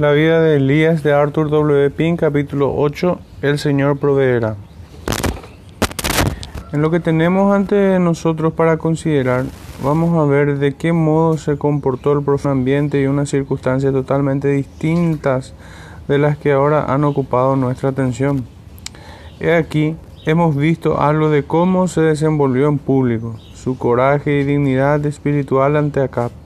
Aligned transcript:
La 0.00 0.12
vida 0.12 0.40
de 0.40 0.56
Elías 0.56 1.02
de 1.02 1.12
Arthur 1.12 1.50
W. 1.50 1.90
Pink, 1.90 2.20
capítulo 2.20 2.74
8, 2.74 3.18
El 3.42 3.58
Señor 3.58 3.98
proveerá. 3.98 4.56
En 6.72 6.80
lo 6.80 6.90
que 6.90 7.00
tenemos 7.00 7.54
ante 7.54 7.98
nosotros 7.98 8.54
para 8.54 8.78
considerar, 8.78 9.44
vamos 9.84 10.18
a 10.18 10.24
ver 10.24 10.56
de 10.56 10.74
qué 10.74 10.94
modo 10.94 11.36
se 11.36 11.58
comportó 11.58 12.14
el 12.14 12.24
profano 12.24 12.52
ambiente 12.52 12.98
y 12.98 13.08
unas 13.08 13.28
circunstancias 13.28 13.92
totalmente 13.92 14.48
distintas 14.48 15.52
de 16.08 16.16
las 16.16 16.38
que 16.38 16.52
ahora 16.52 16.86
han 16.90 17.04
ocupado 17.04 17.54
nuestra 17.56 17.90
atención. 17.90 18.46
He 19.38 19.52
aquí, 19.52 19.96
hemos 20.24 20.56
visto 20.56 20.98
algo 20.98 21.28
de 21.28 21.42
cómo 21.42 21.88
se 21.88 22.00
desenvolvió 22.00 22.68
en 22.68 22.78
público, 22.78 23.36
su 23.52 23.76
coraje 23.76 24.40
y 24.40 24.44
dignidad 24.44 25.04
espiritual 25.04 25.76
ante 25.76 26.00
Acab 26.00 26.39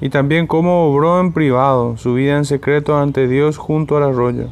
y 0.00 0.10
también 0.10 0.46
cómo 0.46 0.86
obró 0.86 1.20
en 1.20 1.32
privado 1.32 1.96
su 1.96 2.14
vida 2.14 2.36
en 2.36 2.44
secreto 2.44 2.98
ante 2.98 3.28
Dios 3.28 3.56
junto 3.56 3.96
al 3.96 4.02
arroyo, 4.02 4.48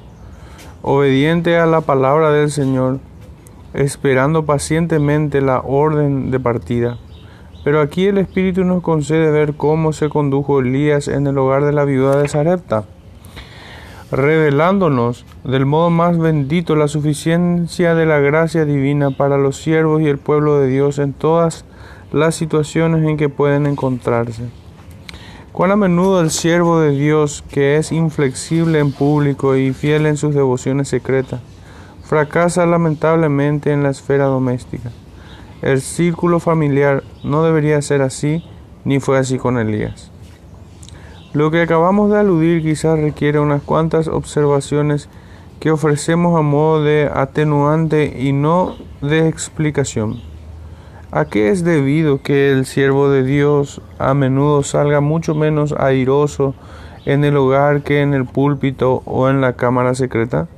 obediente 0.82 1.58
a 1.58 1.66
la 1.66 1.82
palabra 1.82 2.30
del 2.30 2.50
Señor, 2.50 2.98
esperando 3.74 4.46
pacientemente 4.46 5.40
la 5.40 5.60
orden 5.60 6.30
de 6.30 6.40
partida. 6.40 6.98
Pero 7.64 7.80
aquí 7.80 8.06
el 8.06 8.18
Espíritu 8.18 8.64
nos 8.64 8.82
concede 8.82 9.30
ver 9.30 9.54
cómo 9.54 9.92
se 9.92 10.08
condujo 10.08 10.60
Elías 10.60 11.08
en 11.08 11.26
el 11.26 11.38
hogar 11.38 11.64
de 11.64 11.72
la 11.72 11.84
viuda 11.84 12.16
de 12.20 12.28
Sarepta, 12.28 12.84
revelándonos 14.10 15.24
del 15.44 15.66
modo 15.66 15.90
más 15.90 16.18
bendito 16.18 16.76
la 16.76 16.88
suficiencia 16.88 17.94
de 17.94 18.06
la 18.06 18.18
gracia 18.18 18.64
divina 18.64 19.10
para 19.10 19.38
los 19.38 19.56
siervos 19.56 20.02
y 20.02 20.08
el 20.08 20.18
pueblo 20.18 20.58
de 20.58 20.68
Dios 20.68 20.98
en 20.98 21.14
todas 21.14 21.64
las 22.12 22.34
situaciones 22.34 23.04
en 23.06 23.16
que 23.16 23.28
pueden 23.28 23.66
encontrarse. 23.66 24.63
Cuán 25.54 25.70
a 25.70 25.76
menudo 25.76 26.20
el 26.20 26.32
siervo 26.32 26.80
de 26.80 26.90
Dios, 26.90 27.44
que 27.48 27.76
es 27.76 27.92
inflexible 27.92 28.80
en 28.80 28.90
público 28.90 29.54
y 29.54 29.72
fiel 29.72 30.04
en 30.06 30.16
sus 30.16 30.34
devociones 30.34 30.88
secretas, 30.88 31.40
fracasa 32.02 32.66
lamentablemente 32.66 33.70
en 33.70 33.84
la 33.84 33.90
esfera 33.90 34.24
doméstica. 34.24 34.90
El 35.62 35.80
círculo 35.80 36.40
familiar 36.40 37.04
no 37.22 37.44
debería 37.44 37.80
ser 37.82 38.02
así, 38.02 38.44
ni 38.84 38.98
fue 38.98 39.16
así 39.16 39.38
con 39.38 39.56
Elías. 39.56 40.10
Lo 41.32 41.52
que 41.52 41.62
acabamos 41.62 42.10
de 42.10 42.18
aludir 42.18 42.60
quizás 42.60 42.98
requiere 42.98 43.38
unas 43.38 43.62
cuantas 43.62 44.08
observaciones 44.08 45.08
que 45.60 45.70
ofrecemos 45.70 46.36
a 46.36 46.42
modo 46.42 46.82
de 46.82 47.08
atenuante 47.14 48.20
y 48.20 48.32
no 48.32 48.74
de 49.02 49.28
explicación. 49.28 50.33
¿A 51.16 51.26
qué 51.26 51.50
es 51.50 51.62
debido 51.62 52.22
que 52.22 52.50
el 52.50 52.66
siervo 52.66 53.08
de 53.08 53.22
Dios 53.22 53.80
a 54.00 54.14
menudo 54.14 54.64
salga 54.64 55.00
mucho 55.00 55.36
menos 55.36 55.70
airoso 55.70 56.56
en 57.06 57.22
el 57.22 57.36
hogar 57.36 57.82
que 57.82 58.02
en 58.02 58.14
el 58.14 58.24
púlpito 58.24 59.00
o 59.04 59.28
en 59.28 59.40
la 59.40 59.52
cámara 59.52 59.94
secreta? 59.94 60.48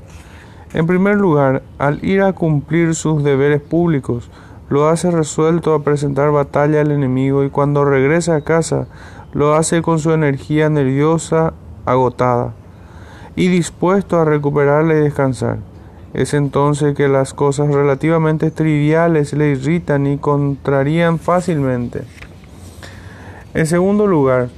En 0.72 0.86
primer 0.86 1.16
lugar, 1.16 1.62
al 1.76 2.02
ir 2.02 2.22
a 2.22 2.32
cumplir 2.32 2.94
sus 2.94 3.22
deberes 3.22 3.60
públicos, 3.60 4.30
lo 4.70 4.88
hace 4.88 5.10
resuelto 5.10 5.74
a 5.74 5.84
presentar 5.84 6.30
batalla 6.30 6.80
al 6.80 6.90
enemigo 6.90 7.44
y 7.44 7.50
cuando 7.50 7.84
regresa 7.84 8.36
a 8.36 8.40
casa 8.40 8.86
lo 9.34 9.56
hace 9.56 9.82
con 9.82 9.98
su 9.98 10.12
energía 10.12 10.70
nerviosa 10.70 11.52
agotada 11.84 12.54
y 13.34 13.48
dispuesto 13.48 14.18
a 14.18 14.24
recuperarla 14.24 14.94
y 14.94 15.00
descansar. 15.00 15.58
Es 16.14 16.34
entonces 16.34 16.94
que 16.94 17.08
las 17.08 17.34
cosas 17.34 17.68
relativamente 17.68 18.50
triviales 18.50 19.32
le 19.32 19.50
irritan 19.50 20.06
y 20.06 20.18
contrarían 20.18 21.18
fácilmente. 21.18 22.02
En 23.54 23.66
segundo 23.66 24.06
lugar, 24.06 24.48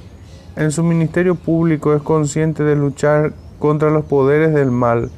en 0.55 0.71
su 0.71 0.83
ministerio 0.83 1.35
público 1.35 1.93
es 1.93 2.01
consciente 2.01 2.63
de 2.63 2.75
luchar 2.75 3.33
contra 3.59 3.89
los 3.89 4.05
poderes 4.05 4.53
del 4.53 4.71
mal, 4.71 5.09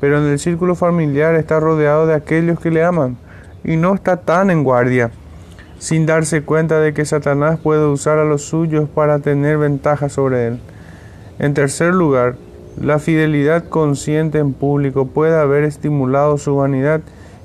pero 0.00 0.18
en 0.18 0.24
el 0.24 0.38
círculo 0.38 0.74
familiar 0.74 1.34
está 1.34 1.60
rodeado 1.60 2.06
de 2.06 2.14
aquellos 2.14 2.60
que 2.60 2.70
le 2.70 2.84
aman 2.84 3.16
y 3.64 3.76
no 3.76 3.94
está 3.94 4.18
tan 4.18 4.50
en 4.50 4.62
guardia, 4.62 5.10
sin 5.78 6.06
darse 6.06 6.42
cuenta 6.42 6.80
de 6.80 6.92
que 6.92 7.04
Satanás 7.04 7.58
puede 7.58 7.86
usar 7.86 8.18
a 8.18 8.24
los 8.24 8.42
suyos 8.42 8.88
para 8.88 9.20
tener 9.20 9.58
ventaja 9.58 10.08
sobre 10.08 10.48
él. 10.48 10.60
En 11.38 11.54
tercer 11.54 11.94
lugar, 11.94 12.36
la 12.80 12.98
fidelidad 12.98 13.68
consciente 13.68 14.38
en 14.38 14.52
público 14.52 15.06
puede 15.06 15.38
haber 15.38 15.62
estimulado 15.62 16.38
su 16.38 16.56
vanidad 16.56 17.02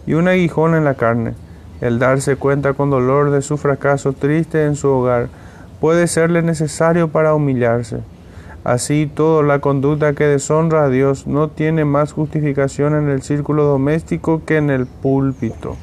y 0.07 0.13
un 0.13 0.27
aguijón 0.27 0.73
en 0.73 0.85
la 0.85 0.95
carne. 0.95 1.33
El 1.81 1.99
darse 1.99 2.35
cuenta 2.35 2.73
con 2.73 2.89
dolor 2.89 3.29
de 3.29 3.41
su 3.43 3.57
fracaso 3.57 4.13
triste 4.13 4.65
en 4.65 4.75
su 4.75 4.89
hogar 4.89 5.29
puede 5.79 6.07
serle 6.07 6.41
necesario 6.41 7.09
para 7.09 7.35
humillarse. 7.35 7.99
Así 8.63 9.09
todo, 9.13 9.43
la 9.43 9.59
conducta 9.59 10.13
que 10.13 10.25
deshonra 10.25 10.83
a 10.83 10.89
Dios 10.89 11.27
no 11.27 11.47
tiene 11.47 11.85
más 11.85 12.11
justificación 12.11 12.95
en 12.95 13.09
el 13.09 13.21
círculo 13.21 13.63
doméstico 13.63 14.41
que 14.45 14.57
en 14.57 14.71
el 14.71 14.87
púlpito. 14.87 15.77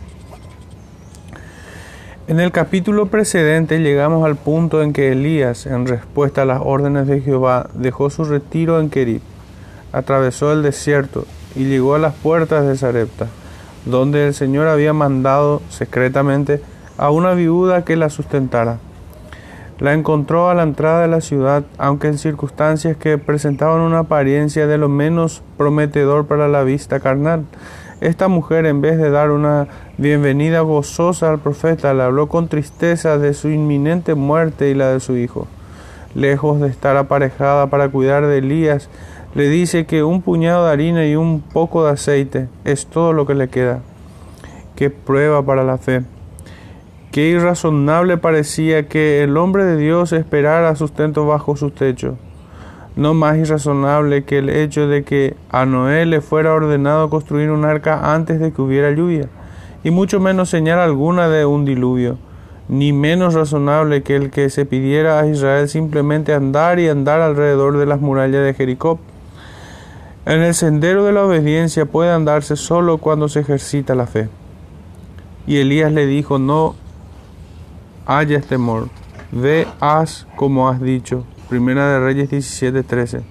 En 2.26 2.40
el 2.40 2.50
capítulo 2.50 3.06
precedente 3.06 3.78
llegamos 3.78 4.26
al 4.26 4.34
punto 4.34 4.82
en 4.82 4.92
que 4.92 5.12
Elías, 5.12 5.66
en 5.66 5.86
respuesta 5.86 6.42
a 6.42 6.46
las 6.46 6.60
órdenes 6.62 7.06
de 7.06 7.20
Jehová, 7.20 7.70
dejó 7.74 8.10
su 8.10 8.24
retiro 8.24 8.80
en 8.80 8.90
Kerit 8.90 9.22
atravesó 9.96 10.52
el 10.52 10.62
desierto 10.62 11.24
y 11.54 11.64
llegó 11.64 11.94
a 11.94 11.98
las 11.98 12.14
puertas 12.14 12.66
de 12.66 12.76
Sarepta, 12.76 13.28
donde 13.86 14.26
el 14.26 14.34
Señor 14.34 14.68
había 14.68 14.92
mandado 14.92 15.62
secretamente 15.70 16.60
a 16.98 17.10
una 17.10 17.32
viuda 17.32 17.82
que 17.82 17.96
la 17.96 18.10
sustentara. 18.10 18.76
La 19.78 19.94
encontró 19.94 20.50
a 20.50 20.54
la 20.54 20.64
entrada 20.64 21.00
de 21.00 21.08
la 21.08 21.22
ciudad, 21.22 21.64
aunque 21.78 22.08
en 22.08 22.18
circunstancias 22.18 22.98
que 22.98 23.16
presentaban 23.16 23.80
una 23.80 24.00
apariencia 24.00 24.66
de 24.66 24.76
lo 24.76 24.90
menos 24.90 25.42
prometedor 25.56 26.26
para 26.26 26.46
la 26.46 26.62
vista 26.62 27.00
carnal. 27.00 27.44
Esta 28.02 28.28
mujer, 28.28 28.66
en 28.66 28.82
vez 28.82 28.98
de 28.98 29.08
dar 29.08 29.30
una 29.30 29.66
bienvenida 29.96 30.60
gozosa 30.60 31.30
al 31.30 31.38
profeta, 31.38 31.94
le 31.94 32.02
habló 32.02 32.28
con 32.28 32.48
tristeza 32.48 33.16
de 33.16 33.32
su 33.32 33.48
inminente 33.48 34.14
muerte 34.14 34.68
y 34.68 34.74
la 34.74 34.88
de 34.88 35.00
su 35.00 35.16
hijo. 35.16 35.46
Lejos 36.14 36.60
de 36.60 36.68
estar 36.68 36.98
aparejada 36.98 37.68
para 37.68 37.88
cuidar 37.88 38.26
de 38.26 38.38
Elías, 38.38 38.90
le 39.36 39.50
dice 39.50 39.84
que 39.84 40.02
un 40.02 40.22
puñado 40.22 40.64
de 40.64 40.72
harina 40.72 41.06
y 41.06 41.14
un 41.14 41.42
poco 41.42 41.84
de 41.84 41.90
aceite 41.90 42.48
es 42.64 42.86
todo 42.86 43.12
lo 43.12 43.26
que 43.26 43.34
le 43.34 43.48
queda. 43.48 43.80
Qué 44.76 44.88
prueba 44.88 45.44
para 45.44 45.62
la 45.62 45.76
fe. 45.76 46.04
Qué 47.12 47.28
irrazonable 47.28 48.16
parecía 48.16 48.88
que 48.88 49.22
el 49.22 49.36
hombre 49.36 49.66
de 49.66 49.76
Dios 49.76 50.14
esperara 50.14 50.74
sustento 50.74 51.26
bajo 51.26 51.54
su 51.54 51.70
techo. 51.70 52.16
No 52.96 53.12
más 53.12 53.36
irrazonable 53.36 54.24
que 54.24 54.38
el 54.38 54.48
hecho 54.48 54.88
de 54.88 55.04
que 55.04 55.36
a 55.50 55.66
Noé 55.66 56.06
le 56.06 56.22
fuera 56.22 56.54
ordenado 56.54 57.10
construir 57.10 57.50
un 57.50 57.66
arca 57.66 58.14
antes 58.14 58.40
de 58.40 58.52
que 58.52 58.62
hubiera 58.62 58.90
lluvia, 58.90 59.28
y 59.84 59.90
mucho 59.90 60.18
menos 60.18 60.48
señal 60.48 60.78
alguna 60.78 61.28
de 61.28 61.44
un 61.44 61.66
diluvio, 61.66 62.16
ni 62.70 62.94
menos 62.94 63.34
razonable 63.34 64.02
que 64.02 64.16
el 64.16 64.30
que 64.30 64.48
se 64.48 64.64
pidiera 64.64 65.20
a 65.20 65.26
Israel 65.26 65.68
simplemente 65.68 66.32
andar 66.32 66.78
y 66.78 66.88
andar 66.88 67.20
alrededor 67.20 67.76
de 67.76 67.84
las 67.84 68.00
murallas 68.00 68.42
de 68.42 68.54
Jericó 68.54 68.98
en 70.26 70.42
el 70.42 70.54
sendero 70.54 71.04
de 71.04 71.12
la 71.12 71.24
obediencia 71.24 71.86
puede 71.86 72.10
andarse 72.10 72.56
solo 72.56 72.98
cuando 72.98 73.28
se 73.28 73.40
ejercita 73.40 73.94
la 73.94 74.08
fe. 74.08 74.28
Y 75.46 75.58
Elías 75.58 75.92
le 75.92 76.06
dijo, 76.06 76.40
no 76.40 76.74
hayas 78.06 78.44
temor, 78.46 78.88
ve, 79.30 79.68
haz 79.78 80.26
como 80.34 80.68
has 80.68 80.80
dicho. 80.80 81.24
Primera 81.48 81.88
de 81.88 82.00
Reyes 82.00 82.30
17:13. 82.30 83.22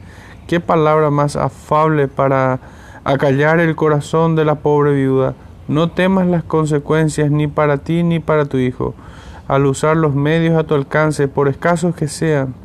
Qué 0.47 0.61
palabra 0.61 1.09
más 1.09 1.35
afable 1.35 2.07
para 2.07 2.61
acallar 3.03 3.59
el 3.59 3.75
corazón 3.75 4.37
de 4.37 4.45
la 4.45 4.55
pobre 4.55 4.93
viuda. 4.93 5.33
No 5.67 5.91
temas 5.91 6.27
las 6.27 6.45
consecuencias 6.45 7.29
ni 7.29 7.47
para 7.47 7.79
ti 7.79 8.03
ni 8.03 8.19
para 8.19 8.45
tu 8.45 8.57
hijo, 8.57 8.93
al 9.49 9.65
usar 9.65 9.97
los 9.97 10.15
medios 10.15 10.57
a 10.57 10.63
tu 10.63 10.75
alcance, 10.75 11.27
por 11.27 11.49
escasos 11.49 11.93
que 11.93 12.07
sean. 12.07 12.55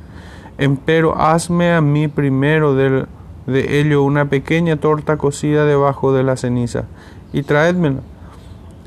Empero 0.57 1.21
hazme 1.21 1.73
a 1.73 1.81
mí 1.81 2.07
primero 2.07 2.77
del 2.77 3.09
de 3.51 3.81
ello 3.81 4.03
una 4.03 4.31
pequeña 4.31 4.77
torta 4.77 5.17
cocida 5.17 5.65
debajo 5.65 6.13
de 6.13 6.23
la 6.23 6.37
ceniza, 6.37 6.85
y 7.33 7.43
traédmela. 7.43 8.01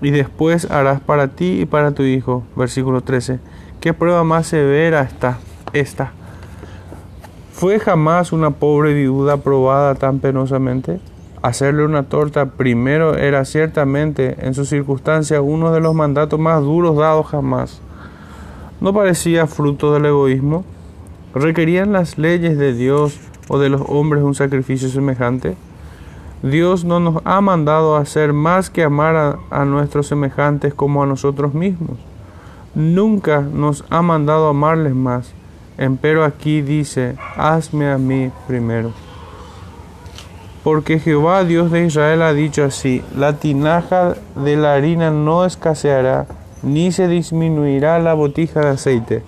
Y 0.01 0.11
después 0.11 0.69
harás 0.69 0.99
para 0.99 1.29
ti 1.29 1.61
y 1.61 1.65
para 1.65 1.91
tu 1.91 2.03
hijo. 2.03 2.43
Versículo 2.55 3.01
13. 3.01 3.39
¿Qué 3.79 3.93
prueba 3.93 4.23
más 4.23 4.47
severa 4.47 5.01
está 5.01 5.39
esta? 5.71 6.11
¿Fue 7.53 7.79
jamás 7.79 8.33
una 8.33 8.49
pobre 8.51 8.93
viuda 8.93 9.37
probada 9.37 9.95
tan 9.95 10.19
penosamente? 10.19 10.99
Hacerle 11.41 11.85
una 11.85 12.03
torta 12.03 12.45
primero 12.47 13.15
era 13.15 13.45
ciertamente 13.45 14.37
en 14.39 14.53
sus 14.53 14.69
circunstancias 14.69 15.41
uno 15.43 15.71
de 15.71 15.79
los 15.79 15.93
mandatos 15.93 16.39
más 16.39 16.61
duros 16.61 16.97
dados 16.97 17.27
jamás. 17.27 17.81
¿No 18.81 18.93
parecía 18.93 19.47
fruto 19.47 19.93
del 19.93 20.05
egoísmo? 20.05 20.65
¿Requerían 21.33 21.93
las 21.93 22.17
leyes 22.17 22.57
de 22.57 22.73
Dios 22.73 23.17
o 23.47 23.59
de 23.59 23.69
los 23.69 23.81
hombres 23.87 24.23
un 24.23 24.35
sacrificio 24.35 24.89
semejante? 24.89 25.55
Dios 26.43 26.83
no 26.83 26.99
nos 26.99 27.21
ha 27.23 27.39
mandado 27.39 27.95
a 27.95 28.01
hacer 28.01 28.33
más 28.33 28.69
que 28.69 28.83
amar 28.83 29.39
a, 29.49 29.63
nuestros 29.63 30.07
semejantes 30.07 30.73
como 30.73 31.01
a 31.01 31.05
nosotros 31.05 31.53
mismos. 31.53 31.97
Nunca 32.75 33.39
nos 33.39 33.85
ha 33.89 34.01
mandado 34.01 34.49
amarles 34.49 34.93
más. 34.93 35.31
Empero 35.77 36.25
aquí 36.25 36.61
dice, 36.61 37.15
hazme 37.37 37.89
a 37.89 37.97
mí 37.97 38.29
primero. 38.45 38.91
Porque 40.65 40.99
Jehová, 40.99 41.45
Dios 41.45 41.71
de 41.71 41.85
Israel, 41.85 42.21
ha 42.21 42.33
dicho 42.33 42.65
así, 42.65 43.01
la 43.15 43.37
tinaja 43.37 44.15
de 44.35 44.57
la 44.57 44.73
harina 44.73 45.11
no 45.11 45.45
escaseará, 45.45 46.25
ni 46.61 46.91
se 46.91 47.07
disminuirá 47.07 47.99
la 47.99 48.13
botija 48.15 48.59
de 48.59 48.69
aceite, 48.69 49.23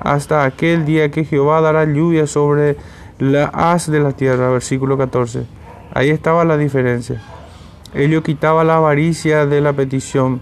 hasta 0.00 0.44
aquel 0.44 0.84
día 0.84 1.10
que 1.10 1.24
Jehová 1.24 1.62
dará 1.62 1.86
lluvia 1.86 2.26
sobre 2.26 2.76
la 3.18 3.46
haz 3.46 3.90
de 3.90 4.00
la 4.00 4.12
tierra. 4.12 4.50
Versículo 4.50 4.96
14. 4.96 5.46
Ahí 5.94 6.10
estaba 6.10 6.44
la 6.44 6.56
diferencia. 6.56 7.20
Ello 7.94 8.22
quitaba 8.22 8.64
la 8.64 8.76
avaricia 8.76 9.46
de 9.46 9.60
la 9.60 9.72
petición, 9.72 10.40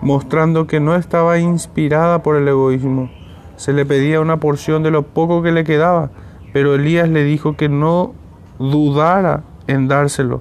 mostrando 0.00 0.66
que 0.66 0.80
no 0.80 0.96
estaba 0.96 1.38
inspirada 1.38 2.22
por 2.22 2.36
el 2.36 2.48
egoísmo. 2.48 3.10
Se 3.56 3.72
le 3.72 3.84
pedía 3.84 4.20
una 4.20 4.38
porción 4.38 4.82
de 4.82 4.90
lo 4.90 5.02
poco 5.02 5.42
que 5.42 5.52
le 5.52 5.64
quedaba, 5.64 6.10
pero 6.52 6.74
Elías 6.74 7.08
le 7.08 7.22
dijo 7.24 7.56
que 7.56 7.68
no 7.68 8.14
dudara 8.58 9.42
en 9.66 9.88
dárselo, 9.88 10.40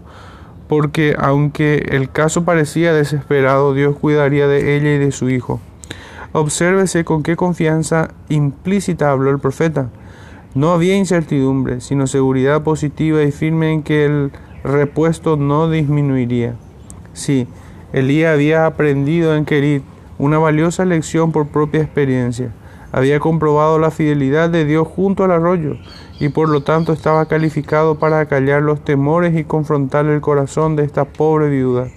porque 0.67 1.15
aunque 1.19 1.89
el 1.91 2.09
caso 2.09 2.45
parecía 2.45 2.93
desesperado, 2.93 3.73
Dios 3.73 3.97
cuidaría 3.97 4.47
de 4.47 4.77
ella 4.77 4.93
y 4.95 4.97
de 4.99 5.11
su 5.11 5.29
hijo. 5.29 5.59
Obsérvese 6.31 7.03
con 7.03 7.21
qué 7.21 7.35
confianza 7.35 8.09
implícita 8.29 9.11
habló 9.11 9.29
el 9.29 9.39
profeta. 9.39 9.89
No 10.55 10.71
había 10.71 10.95
incertidumbre, 10.95 11.81
sino 11.81 12.05
seguridad 12.05 12.61
positiva 12.61 13.23
y 13.23 13.31
firme 13.31 13.73
en 13.73 13.81
que 13.81 14.05
el 14.05 14.31
repuesto 14.63 15.35
no 15.35 15.69
disminuiría. 15.69 16.55
Sí, 17.13 17.47
Elías 17.91 18.33
había 18.33 18.65
aprendido 18.65 19.35
en 19.35 19.45
Kerit 19.45 19.83
una 20.19 20.37
valiosa 20.37 20.85
lección 20.85 21.31
por 21.31 21.47
propia 21.47 21.81
experiencia. 21.81 22.51
Había 22.91 23.19
comprobado 23.19 23.79
la 23.79 23.89
fidelidad 23.89 24.51
de 24.51 24.65
Dios 24.65 24.87
junto 24.87 25.23
al 25.23 25.31
arroyo 25.31 25.77
y 26.19 26.29
por 26.29 26.49
lo 26.49 26.61
tanto 26.61 26.93
estaba 26.93 27.25
calificado 27.25 27.95
para 27.95 28.19
acallar 28.19 28.61
los 28.61 28.83
temores 28.83 29.35
y 29.35 29.43
confrontar 29.43 30.05
el 30.05 30.21
corazón 30.21 30.75
de 30.75 30.83
esta 30.83 31.05
pobre 31.05 31.49
viuda. 31.49 31.87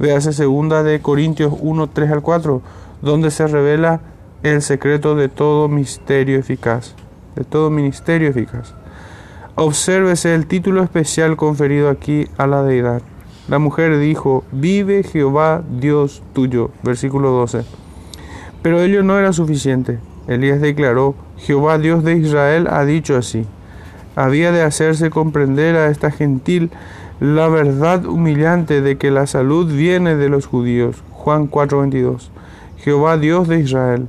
Véase 0.00 0.32
segunda 0.32 0.82
de 0.82 1.00
Corintios 1.00 1.54
1, 1.60 1.90
3 1.90 2.10
al 2.10 2.22
4, 2.22 2.60
donde 3.02 3.30
se 3.30 3.46
revela 3.46 4.00
el 4.42 4.60
secreto 4.62 5.14
de 5.14 5.28
todo 5.28 5.68
misterio 5.68 6.38
eficaz, 6.40 6.96
de 7.36 7.44
todo 7.44 7.70
ministerio 7.70 8.28
eficaz. 8.28 8.74
Obsérvese 9.54 10.34
el 10.34 10.46
título 10.46 10.82
especial 10.82 11.36
conferido 11.36 11.90
aquí 11.90 12.26
a 12.38 12.46
la 12.46 12.62
deidad. 12.62 13.02
La 13.48 13.58
mujer 13.58 13.98
dijo, 13.98 14.44
vive 14.52 15.02
Jehová 15.02 15.62
Dios 15.78 16.22
tuyo, 16.32 16.70
versículo 16.82 17.30
12. 17.30 17.64
Pero 18.62 18.80
ello 18.80 19.02
no 19.02 19.18
era 19.18 19.32
suficiente. 19.32 19.98
Elías 20.28 20.60
declaró, 20.60 21.14
Jehová 21.36 21.78
Dios 21.78 22.04
de 22.04 22.16
Israel 22.16 22.68
ha 22.70 22.84
dicho 22.84 23.16
así. 23.16 23.44
Había 24.14 24.52
de 24.52 24.62
hacerse 24.62 25.10
comprender 25.10 25.76
a 25.76 25.88
esta 25.88 26.10
gentil 26.10 26.70
la 27.20 27.48
verdad 27.48 28.06
humillante 28.06 28.80
de 28.80 28.96
que 28.98 29.10
la 29.10 29.26
salud 29.26 29.72
viene 29.72 30.16
de 30.16 30.28
los 30.28 30.46
judíos. 30.46 31.02
Juan 31.10 31.48
4:22. 31.48 32.30
Jehová 32.78 33.16
Dios 33.16 33.48
de 33.48 33.60
Israel, 33.60 34.08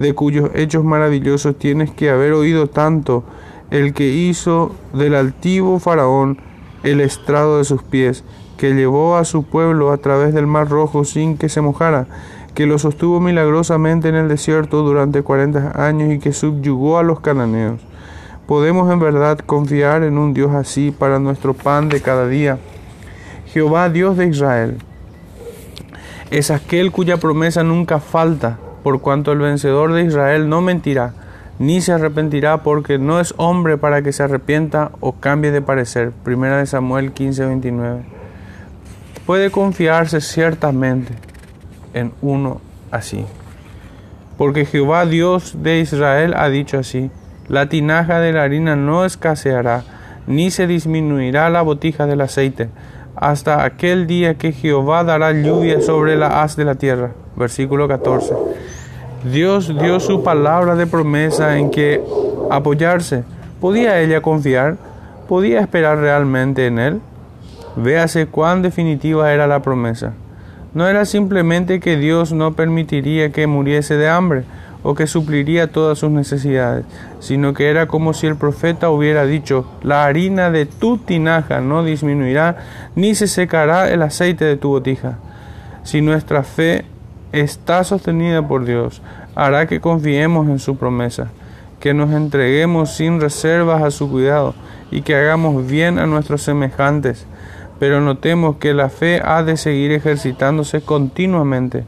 de 0.00 0.14
cuyos 0.14 0.50
hechos 0.54 0.82
maravillosos 0.82 1.56
tienes 1.56 1.90
que 1.90 2.08
haber 2.08 2.32
oído 2.32 2.66
tanto, 2.68 3.22
el 3.70 3.92
que 3.92 4.08
hizo 4.08 4.74
del 4.94 5.14
altivo 5.14 5.78
faraón 5.78 6.38
el 6.82 7.02
estrado 7.02 7.58
de 7.58 7.64
sus 7.64 7.82
pies, 7.82 8.24
que 8.56 8.72
llevó 8.72 9.16
a 9.16 9.26
su 9.26 9.42
pueblo 9.44 9.92
a 9.92 9.98
través 9.98 10.32
del 10.32 10.46
mar 10.46 10.70
rojo 10.70 11.04
sin 11.04 11.36
que 11.36 11.50
se 11.50 11.60
mojara, 11.60 12.06
que 12.54 12.66
lo 12.66 12.78
sostuvo 12.78 13.20
milagrosamente 13.20 14.08
en 14.08 14.14
el 14.14 14.28
desierto 14.28 14.82
durante 14.82 15.22
cuarenta 15.22 15.72
años 15.86 16.10
y 16.12 16.18
que 16.18 16.32
subyugó 16.32 16.98
a 16.98 17.02
los 17.02 17.20
cananeos. 17.20 17.80
Podemos 18.46 18.90
en 18.90 19.00
verdad 19.00 19.38
confiar 19.38 20.02
en 20.02 20.16
un 20.16 20.32
Dios 20.32 20.54
así 20.54 20.92
para 20.98 21.18
nuestro 21.18 21.52
pan 21.52 21.90
de 21.90 22.00
cada 22.00 22.26
día. 22.26 22.58
Jehová 23.52 23.90
Dios 23.90 24.16
de 24.16 24.28
Israel 24.28 24.78
es 26.30 26.50
aquel 26.50 26.90
cuya 26.90 27.18
promesa 27.18 27.62
nunca 27.62 28.00
falta, 28.00 28.58
por 28.82 29.00
cuanto 29.00 29.32
el 29.32 29.38
vencedor 29.38 29.92
de 29.92 30.04
Israel 30.04 30.48
no 30.48 30.60
mentirá 30.60 31.12
ni 31.60 31.82
se 31.82 31.92
arrepentirá 31.92 32.62
porque 32.62 32.98
no 32.98 33.20
es 33.20 33.34
hombre 33.36 33.76
para 33.76 34.00
que 34.00 34.14
se 34.14 34.22
arrepienta 34.22 34.92
o 35.00 35.12
cambie 35.12 35.50
de 35.50 35.60
parecer. 35.60 36.10
Primera 36.24 36.56
de 36.56 36.64
Samuel 36.64 37.12
15:29. 37.12 38.00
Puede 39.26 39.50
confiarse 39.50 40.22
ciertamente 40.22 41.12
en 41.92 42.12
uno 42.22 42.62
así. 42.90 43.26
Porque 44.38 44.64
Jehová 44.64 45.04
Dios 45.04 45.62
de 45.62 45.80
Israel 45.80 46.32
ha 46.34 46.48
dicho 46.48 46.78
así, 46.78 47.10
la 47.46 47.68
tinaja 47.68 48.20
de 48.20 48.32
la 48.32 48.42
harina 48.42 48.74
no 48.74 49.04
escaseará, 49.04 49.84
ni 50.26 50.50
se 50.50 50.66
disminuirá 50.66 51.50
la 51.50 51.60
botija 51.60 52.06
del 52.06 52.22
aceite, 52.22 52.70
hasta 53.16 53.64
aquel 53.64 54.06
día 54.06 54.36
que 54.36 54.52
Jehová 54.52 55.04
dará 55.04 55.32
lluvia 55.32 55.82
sobre 55.82 56.16
la 56.16 56.40
haz 56.40 56.56
de 56.56 56.64
la 56.64 56.76
tierra. 56.76 57.10
Versículo 57.36 57.86
14. 57.86 58.34
Dios 59.24 59.68
dio 59.78 60.00
su 60.00 60.22
palabra 60.22 60.76
de 60.76 60.86
promesa 60.86 61.58
en 61.58 61.70
que 61.70 62.02
apoyarse. 62.50 63.22
¿Podía 63.60 64.00
ella 64.00 64.22
confiar? 64.22 64.78
¿Podía 65.28 65.60
esperar 65.60 65.98
realmente 65.98 66.66
en 66.66 66.78
Él? 66.78 67.00
Véase 67.76 68.26
cuán 68.26 68.62
definitiva 68.62 69.32
era 69.32 69.46
la 69.46 69.60
promesa. 69.60 70.14
No 70.72 70.88
era 70.88 71.04
simplemente 71.04 71.80
que 71.80 71.98
Dios 71.98 72.32
no 72.32 72.54
permitiría 72.54 73.30
que 73.30 73.46
muriese 73.46 73.96
de 73.96 74.08
hambre 74.08 74.44
o 74.82 74.94
que 74.94 75.06
supliría 75.06 75.70
todas 75.70 75.98
sus 75.98 76.10
necesidades, 76.10 76.86
sino 77.18 77.52
que 77.52 77.68
era 77.68 77.86
como 77.86 78.14
si 78.14 78.26
el 78.26 78.36
profeta 78.36 78.88
hubiera 78.88 79.26
dicho, 79.26 79.66
la 79.82 80.06
harina 80.06 80.50
de 80.50 80.64
tu 80.64 80.96
tinaja 80.96 81.60
no 81.60 81.84
disminuirá, 81.84 82.56
ni 82.94 83.14
se 83.14 83.26
secará 83.26 83.90
el 83.90 84.00
aceite 84.00 84.46
de 84.46 84.56
tu 84.56 84.70
botija. 84.70 85.18
Si 85.82 86.00
nuestra 86.00 86.42
fe 86.42 86.86
está 87.32 87.84
sostenida 87.84 88.46
por 88.46 88.64
Dios, 88.64 89.02
hará 89.34 89.66
que 89.66 89.80
confiemos 89.80 90.48
en 90.48 90.58
su 90.58 90.76
promesa, 90.76 91.30
que 91.78 91.94
nos 91.94 92.10
entreguemos 92.10 92.94
sin 92.96 93.20
reservas 93.20 93.82
a 93.82 93.90
su 93.90 94.10
cuidado 94.10 94.54
y 94.90 95.02
que 95.02 95.14
hagamos 95.14 95.66
bien 95.66 95.98
a 95.98 96.06
nuestros 96.06 96.42
semejantes. 96.42 97.26
Pero 97.78 98.00
notemos 98.00 98.56
que 98.56 98.74
la 98.74 98.90
fe 98.90 99.22
ha 99.24 99.42
de 99.42 99.56
seguir 99.56 99.92
ejercitándose 99.92 100.82
continuamente. 100.82 101.84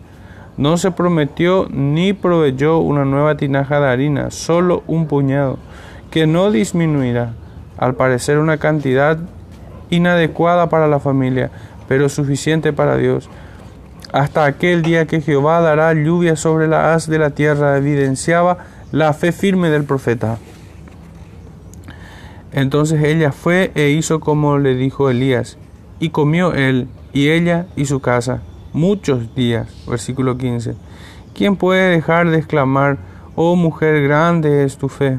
No 0.56 0.76
se 0.78 0.90
prometió 0.90 1.66
ni 1.70 2.12
proveyó 2.12 2.78
una 2.78 3.04
nueva 3.04 3.36
tinaja 3.36 3.80
de 3.80 3.88
harina, 3.88 4.30
solo 4.30 4.82
un 4.86 5.06
puñado, 5.06 5.58
que 6.10 6.26
no 6.26 6.50
disminuirá, 6.50 7.34
al 7.76 7.94
parecer 7.94 8.38
una 8.38 8.58
cantidad 8.58 9.18
inadecuada 9.90 10.68
para 10.70 10.88
la 10.88 11.00
familia, 11.00 11.50
pero 11.88 12.08
suficiente 12.08 12.72
para 12.72 12.96
Dios 12.96 13.28
hasta 14.12 14.44
aquel 14.44 14.82
día 14.82 15.06
que 15.06 15.20
Jehová 15.20 15.60
dará 15.60 15.92
lluvia 15.94 16.36
sobre 16.36 16.68
la 16.68 16.92
haz 16.92 17.08
de 17.08 17.18
la 17.18 17.30
tierra, 17.30 17.76
evidenciaba 17.76 18.58
la 18.92 19.12
fe 19.14 19.32
firme 19.32 19.70
del 19.70 19.84
profeta. 19.84 20.38
Entonces 22.52 23.02
ella 23.02 23.32
fue 23.32 23.72
e 23.74 23.88
hizo 23.88 24.20
como 24.20 24.58
le 24.58 24.74
dijo 24.74 25.08
Elías, 25.08 25.56
y 25.98 26.10
comió 26.10 26.52
él 26.52 26.88
y 27.12 27.30
ella 27.30 27.66
y 27.76 27.86
su 27.86 28.00
casa 28.00 28.42
muchos 28.72 29.34
días. 29.34 29.68
Versículo 29.86 30.36
15. 30.36 30.74
¿Quién 31.34 31.56
puede 31.56 31.90
dejar 31.90 32.30
de 32.30 32.38
exclamar, 32.38 32.98
oh 33.36 33.56
mujer, 33.56 34.02
grande 34.02 34.64
es 34.64 34.76
tu 34.76 34.88
fe? 34.88 35.18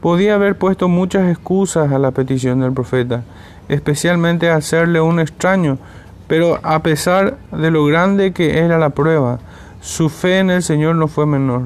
Podía 0.00 0.34
haber 0.34 0.56
puesto 0.56 0.88
muchas 0.88 1.30
excusas 1.30 1.92
a 1.92 1.98
la 1.98 2.10
petición 2.10 2.60
del 2.60 2.72
profeta, 2.72 3.24
especialmente 3.68 4.50
hacerle 4.50 5.00
un 5.00 5.20
extraño, 5.20 5.78
pero 6.26 6.58
a 6.62 6.82
pesar 6.82 7.38
de 7.52 7.70
lo 7.70 7.84
grande 7.84 8.32
que 8.32 8.58
era 8.58 8.78
la 8.78 8.90
prueba, 8.90 9.38
su 9.80 10.08
fe 10.08 10.38
en 10.38 10.50
el 10.50 10.62
Señor 10.62 10.96
no 10.96 11.08
fue 11.08 11.26
menor. 11.26 11.62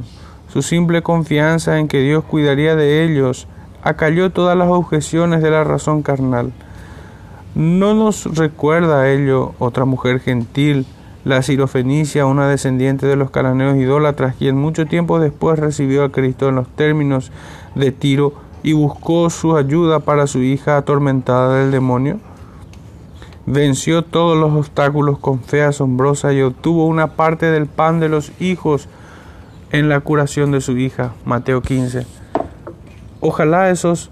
Su 0.52 0.62
simple 0.62 1.02
confianza 1.02 1.78
en 1.78 1.88
que 1.88 2.00
Dios 2.00 2.24
cuidaría 2.24 2.76
de 2.76 3.04
ellos 3.04 3.46
acalló 3.82 4.30
todas 4.30 4.56
las 4.56 4.68
objeciones 4.68 5.42
de 5.42 5.50
la 5.50 5.64
razón 5.64 6.02
carnal. 6.02 6.52
¿No 7.54 7.94
nos 7.94 8.36
recuerda 8.36 9.10
ello 9.10 9.54
otra 9.58 9.84
mujer 9.84 10.20
gentil, 10.20 10.86
la 11.24 11.42
sirofenicia, 11.42 12.26
una 12.26 12.48
descendiente 12.48 13.06
de 13.06 13.16
los 13.16 13.30
cananeos 13.30 13.76
idólatras, 13.76 14.36
quien 14.36 14.56
mucho 14.56 14.86
tiempo 14.86 15.18
después 15.18 15.58
recibió 15.58 16.04
a 16.04 16.12
Cristo 16.12 16.48
en 16.48 16.56
los 16.56 16.68
términos 16.68 17.32
de 17.74 17.92
Tiro 17.92 18.34
y 18.62 18.72
buscó 18.72 19.30
su 19.30 19.56
ayuda 19.56 20.00
para 20.00 20.26
su 20.26 20.40
hija 20.40 20.76
atormentada 20.76 21.56
del 21.56 21.70
demonio? 21.70 22.18
Venció 23.50 24.02
todos 24.02 24.38
los 24.38 24.52
obstáculos 24.52 25.18
con 25.18 25.40
fe 25.40 25.62
asombrosa 25.62 26.32
y 26.32 26.40
obtuvo 26.40 26.86
una 26.86 27.08
parte 27.16 27.46
del 27.46 27.66
pan 27.66 27.98
de 27.98 28.08
los 28.08 28.30
hijos 28.40 28.88
en 29.72 29.88
la 29.88 30.00
curación 30.00 30.52
de 30.52 30.60
su 30.60 30.78
hija. 30.78 31.12
Mateo 31.24 31.60
15. 31.60 32.06
Ojalá 33.20 33.70
esos 33.70 34.10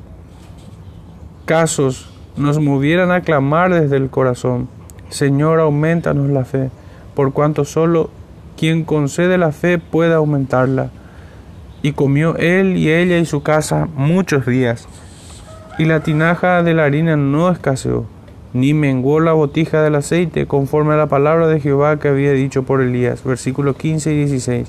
casos 1.44 2.10
nos 2.36 2.58
movieran 2.58 3.12
a 3.12 3.20
clamar 3.20 3.72
desde 3.72 3.96
el 3.96 4.10
corazón. 4.10 4.68
Señor, 5.08 5.60
aumentanos 5.60 6.28
la 6.30 6.44
fe, 6.44 6.70
por 7.14 7.32
cuanto 7.32 7.64
solo 7.64 8.10
quien 8.56 8.84
concede 8.84 9.38
la 9.38 9.52
fe 9.52 9.78
puede 9.78 10.14
aumentarla. 10.14 10.90
Y 11.80 11.92
comió 11.92 12.36
él 12.36 12.76
y 12.76 12.90
ella 12.90 13.18
y 13.18 13.24
su 13.24 13.44
casa 13.44 13.86
muchos 13.94 14.46
días, 14.46 14.88
y 15.78 15.84
la 15.84 16.00
tinaja 16.00 16.64
de 16.64 16.74
la 16.74 16.84
harina 16.84 17.16
no 17.16 17.50
escaseó 17.50 18.04
ni 18.52 18.74
menguó 18.74 19.20
la 19.20 19.32
botija 19.32 19.82
del 19.82 19.94
aceite, 19.94 20.46
conforme 20.46 20.94
a 20.94 20.96
la 20.96 21.06
palabra 21.06 21.48
de 21.48 21.60
Jehová 21.60 21.98
que 21.98 22.08
había 22.08 22.32
dicho 22.32 22.62
por 22.62 22.80
Elías. 22.80 23.22
Versículos 23.22 23.76
15 23.76 24.12
y 24.12 24.16
16. 24.16 24.68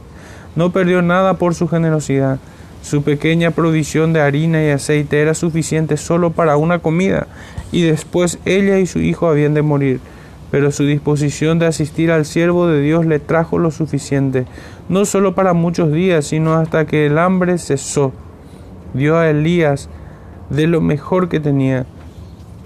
No 0.56 0.72
perdió 0.72 1.02
nada 1.02 1.36
por 1.36 1.56
su 1.56 1.68
generosidad. 1.68 2.40
Su 2.82 3.04
pequeña 3.04 3.52
provisión 3.52 4.14
de 4.14 4.22
harina 4.22 4.64
y 4.64 4.70
aceite 4.70 5.22
era 5.22 5.34
suficiente 5.34 5.98
solo 5.98 6.32
para 6.32 6.58
una 6.58 6.80
comida, 6.80 7.28
y 7.72 7.84
después 7.84 8.40
ella 8.46 8.80
y 8.80 8.86
su 8.86 9.00
hijo 9.00 9.28
habían 9.28 9.54
de 9.54 9.62
morir. 9.62 10.00
Pero 10.50 10.72
su 10.72 10.86
disposición 10.86 11.60
de 11.60 11.68
asistir 11.68 12.12
al 12.12 12.26
siervo 12.26 12.68
de 12.68 12.82
Dios 12.82 13.06
le 13.06 13.20
trajo 13.20 13.60
lo 13.60 13.70
suficiente, 13.70 14.46
no 14.88 15.06
solo 15.06 15.36
para 15.36 15.54
muchos 15.54 15.92
días, 15.92 16.26
sino 16.26 16.56
hasta 16.56 16.86
que 16.86 17.06
el 17.06 17.18
hambre 17.18 17.58
cesó. 17.58 18.12
Dio 18.94 19.18
a 19.18 19.30
Elías 19.30 19.90
de 20.50 20.66
lo 20.66 20.82
mejor 20.82 21.30
que 21.30 21.40
tenía, 21.40 21.86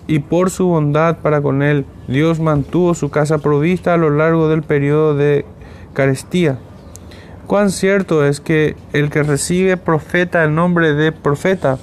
y 0.07 0.19
por 0.19 0.49
su 0.49 0.67
bondad 0.67 1.17
para 1.17 1.41
con 1.41 1.61
él, 1.63 1.85
Dios 2.07 2.39
mantuvo 2.39 2.93
su 2.93 3.09
casa 3.09 3.37
provista 3.37 3.93
a 3.93 3.97
lo 3.97 4.09
largo 4.09 4.49
del 4.49 4.63
periodo 4.63 5.15
de 5.15 5.45
carestía. 5.93 6.57
Cuán 7.47 7.71
cierto 7.71 8.25
es 8.25 8.39
que 8.39 8.75
el 8.93 9.09
que 9.09 9.23
recibe 9.23 9.77
profeta 9.77 10.43
el 10.43 10.55
nombre 10.55 10.93
de 10.93 11.11
profeta, 11.11 11.77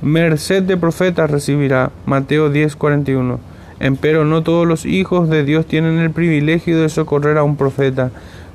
merced 0.00 0.62
de 0.62 0.76
profeta 0.76 1.26
recibirá. 1.26 1.90
Mateo 2.06 2.50
10:41. 2.50 3.38
Empero 3.80 4.24
no 4.24 4.42
todos 4.42 4.66
los 4.66 4.84
hijos 4.86 5.28
de 5.28 5.44
Dios 5.44 5.66
tienen 5.66 5.98
el 5.98 6.10
privilegio 6.10 6.80
de 6.80 6.88
socorrer 6.88 7.38
a 7.38 7.42
un 7.42 7.56
profeta. 7.56 8.10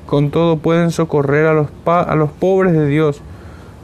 Con 0.06 0.30
todo 0.30 0.58
pueden 0.58 0.90
socorrer 0.90 1.46
a 1.46 1.52
los, 1.52 1.68
a 1.86 2.14
los 2.14 2.30
pobres 2.30 2.72
de 2.72 2.86
Dios. 2.86 3.20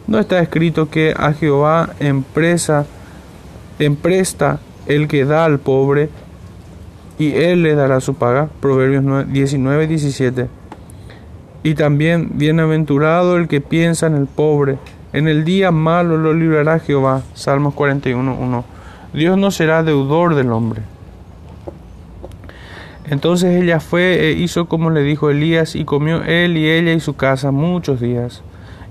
No 0.06 0.18
está 0.18 0.40
escrito 0.40 0.88
que 0.90 1.14
a 1.16 1.32
Jehová 1.32 1.90
empresa, 2.00 2.86
empresta 3.78 4.58
el 4.86 5.08
que 5.08 5.24
da 5.24 5.44
al 5.44 5.58
pobre 5.58 6.08
y 7.18 7.32
él 7.34 7.62
le 7.62 7.74
dará 7.74 8.00
su 8.00 8.14
paga. 8.14 8.48
Proverbios 8.60 9.04
19, 9.30 9.86
17. 9.86 10.48
Y 11.62 11.74
también, 11.74 12.30
bienaventurado 12.34 13.36
el 13.36 13.48
que 13.48 13.60
piensa 13.60 14.06
en 14.06 14.14
el 14.14 14.26
pobre, 14.26 14.78
en 15.12 15.28
el 15.28 15.44
día 15.44 15.70
malo 15.70 16.18
lo 16.18 16.34
librará 16.34 16.78
Jehová. 16.78 17.22
Salmos 17.34 17.74
41, 17.74 18.36
1. 18.38 18.64
Dios 19.14 19.38
no 19.38 19.50
será 19.50 19.82
deudor 19.82 20.34
del 20.34 20.50
hombre. 20.50 20.82
Entonces 23.08 23.62
ella 23.62 23.80
fue 23.80 24.28
e 24.28 24.32
hizo 24.32 24.66
como 24.66 24.90
le 24.90 25.02
dijo 25.02 25.30
Elías, 25.30 25.76
y 25.76 25.84
comió 25.84 26.22
él 26.24 26.56
y 26.56 26.70
ella 26.70 26.92
y 26.92 27.00
su 27.00 27.14
casa 27.14 27.50
muchos 27.50 28.00
días. 28.00 28.42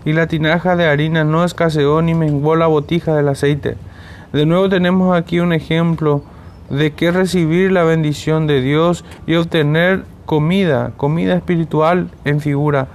Y 0.06 0.14
la 0.14 0.28
tinaja 0.28 0.76
de 0.76 0.86
harina 0.86 1.24
no 1.24 1.44
escaseó 1.44 2.02
ni 2.02 2.14
menguó 2.14 2.56
la 2.56 2.68
botija 2.68 3.16
del 3.16 3.28
aceite. 3.28 3.76
De 4.34 4.48
nuevo 4.48 4.68
tenemos 4.68 5.16
aquí 5.16 5.40
un 5.40 5.54
ejemplo 5.54 6.24
de 6.72 6.94
que 6.94 7.12
recibir 7.12 7.72
la 7.72 7.84
bendición 7.84 8.48
de 8.48 8.62
Dios 8.62 9.06
y 9.28 9.36
obtener 9.36 10.06
comida, 10.26 10.92
comida 10.98 11.36
espiritual 11.36 12.10
en 12.26 12.42
figura, 12.42 12.88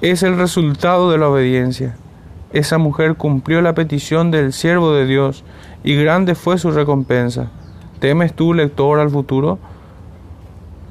es 0.00 0.24
el 0.24 0.36
resultado 0.36 1.12
de 1.12 1.18
la 1.18 1.28
obediencia. 1.28 1.96
Esa 2.52 2.78
mujer 2.78 3.14
cumplió 3.14 3.62
la 3.62 3.74
petición 3.74 4.32
del 4.32 4.52
siervo 4.52 4.92
de 4.92 5.06
Dios 5.06 5.44
y 5.84 5.94
grande 5.94 6.34
fue 6.34 6.58
su 6.58 6.72
recompensa. 6.72 7.48
¿Temes 8.00 8.34
tú, 8.34 8.52
lector, 8.52 8.98
al 8.98 9.10
futuro? 9.10 9.60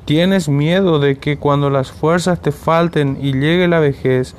¿Tienes 0.05 0.47
miedo 0.47 0.99
de 0.99 1.17
que 1.17 1.35
cuando 1.35 1.69
las 1.69 1.91
fuerzas 1.91 2.41
te 2.41 2.53
falten 2.53 3.17
y 3.21 3.33
llegue 3.33 3.67
la 3.67 3.79
vejez, 3.79 4.35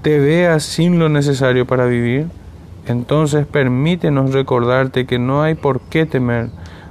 te 0.00 0.18
veas 0.18 0.62
sin 0.62 0.98
lo 0.98 1.10
necesario 1.10 1.66
para 1.66 1.84
vivir? 1.84 2.28
Entonces 2.88 3.46
permítenos 3.46 4.32
recordarte 4.32 5.06
que 5.06 5.18
no 5.18 5.42
hay 5.42 5.54
por 5.54 5.80
qué 5.80 6.06
temer 6.06 6.50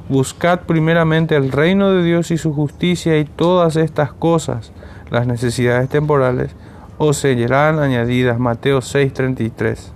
Buscad 0.10 0.62
primeramente 0.62 1.36
el 1.36 1.52
reino 1.52 1.92
de 1.92 2.02
Dios 2.02 2.32
y 2.32 2.38
su 2.38 2.54
justicia 2.54 3.18
y 3.20 3.26
todas 3.26 3.76
estas 3.76 4.14
cosas, 4.14 4.72
las 5.10 5.28
necesidades 5.28 5.90
temporales, 5.90 6.56
os 6.98 7.18
serán 7.18 7.80
añadidas. 7.80 8.40
Mateo 8.40 8.80
6:33. 8.80 9.92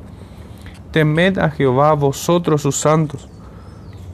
Temed 0.91 1.38
a 1.38 1.50
Jehová 1.50 1.93
vosotros 1.93 2.62
sus 2.62 2.75
santos, 2.75 3.29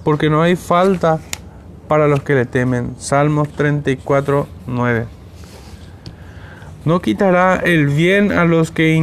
porque 0.04 0.30
no 0.30 0.44
hay 0.44 0.56
falta 0.56 1.20
para 1.88 2.08
los 2.08 2.22
que 2.22 2.36
le 2.36 2.46
temen. 2.46 2.94
Salmos 3.00 3.50
34:9. 3.50 5.08
No 6.86 7.02
quitará 7.02 7.56
el 7.56 7.88
bien 7.88 8.32
a 8.32 8.46
los 8.46 8.70
que 8.70 8.94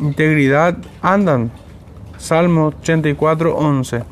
integridad 0.00 0.78
andan. 1.00 1.52
Salmos 2.20 2.74
84:11. 2.82 4.04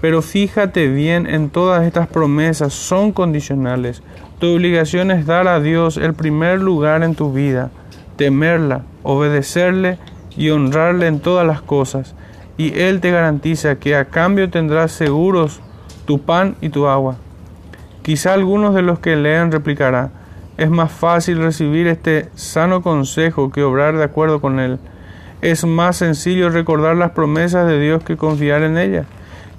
Pero 0.00 0.22
fíjate 0.22 0.86
bien 0.86 1.26
en 1.26 1.50
todas 1.50 1.84
estas 1.84 2.06
promesas, 2.06 2.72
son 2.72 3.10
condicionales. 3.10 4.02
Tu 4.38 4.54
obligación 4.54 5.10
es 5.10 5.26
dar 5.26 5.48
a 5.48 5.58
Dios 5.58 5.96
el 5.96 6.14
primer 6.14 6.60
lugar 6.60 7.02
en 7.02 7.16
tu 7.16 7.32
vida, 7.32 7.70
temerla, 8.16 8.82
obedecerle 9.02 9.98
y 10.36 10.50
honrarle 10.50 11.08
en 11.08 11.18
todas 11.18 11.44
las 11.44 11.60
cosas. 11.60 12.14
Y 12.56 12.78
Él 12.78 13.00
te 13.00 13.10
garantiza 13.10 13.80
que 13.80 13.96
a 13.96 14.04
cambio 14.04 14.48
tendrás 14.48 14.92
seguros 14.92 15.60
tu 16.06 16.20
pan 16.20 16.54
y 16.60 16.68
tu 16.68 16.86
agua. 16.86 17.16
Quizá 18.02 18.32
algunos 18.32 18.74
de 18.74 18.82
los 18.82 19.00
que 19.00 19.16
leen 19.16 19.50
replicará, 19.50 20.10
es 20.56 20.70
más 20.70 20.92
fácil 20.92 21.38
recibir 21.38 21.88
este 21.88 22.28
sano 22.36 22.80
consejo 22.80 23.50
que 23.50 23.64
obrar 23.64 23.96
de 23.96 24.04
acuerdo 24.04 24.40
con 24.40 24.60
él. 24.60 24.78
Es 25.44 25.66
más 25.66 25.98
sencillo 25.98 26.48
recordar 26.48 26.96
las 26.96 27.10
promesas 27.10 27.66
de 27.66 27.78
Dios 27.78 28.02
que 28.02 28.16
confiar 28.16 28.62
en 28.62 28.78
ellas. 28.78 29.04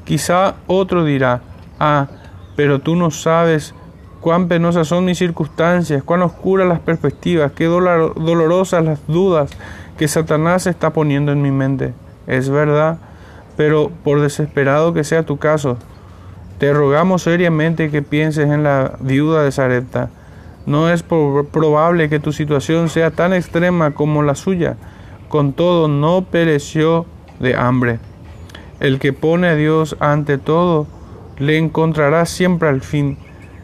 Quizá 0.04 0.56
otro 0.66 1.06
dirá, 1.06 1.42
ah, 1.80 2.08
pero 2.56 2.80
tú 2.80 2.96
no 2.96 3.12
sabes 3.12 3.76
cuán 4.20 4.48
penosas 4.48 4.88
son 4.88 5.06
mis 5.06 5.20
circunstancias, 5.20 6.02
cuán 6.02 6.24
oscuras 6.24 6.68
las 6.68 6.80
perspectivas, 6.80 7.52
qué 7.52 7.66
dolorosas 7.66 8.84
las 8.84 9.06
dudas 9.06 9.52
que 9.96 10.08
Satanás 10.08 10.66
está 10.66 10.90
poniendo 10.90 11.32
en 11.32 11.44
mi 11.44 11.52
mente. 11.52 11.94
Es 12.26 12.50
verdad, 12.50 12.98
pero 13.56 13.92
por 14.04 14.22
desesperado 14.22 14.92
que 14.92 15.04
sea 15.04 15.22
tu 15.22 15.38
caso, 15.38 15.78
te 16.58 16.74
rogamos 16.74 17.22
seriamente 17.22 17.92
que 17.92 18.02
pienses 18.02 18.50
en 18.50 18.64
la 18.64 18.94
viuda 19.02 19.44
de 19.44 19.52
Sarepta. 19.52 20.10
No 20.66 20.90
es 20.90 21.04
probable 21.04 22.10
que 22.10 22.20
tu 22.20 22.32
situación 22.32 22.90
sea 22.90 23.12
tan 23.12 23.34
extrema 23.34 23.92
como 23.92 24.24
la 24.24 24.34
suya. 24.34 24.78
Con 25.30 25.54
todo, 25.54 25.88
no 25.88 26.24
pereció 26.24 27.06
de 27.40 27.56
hambre. 27.56 28.00
El 28.80 29.00
que 29.00 29.14
pone 29.14 29.48
a 29.48 29.56
Dios 29.56 29.96
ante 30.00 30.38
todo, 30.38 30.88
le 31.40 31.58
encontrará 31.58 32.26
siempre 32.26 32.70
al 32.70 32.82
fin. 32.82 33.18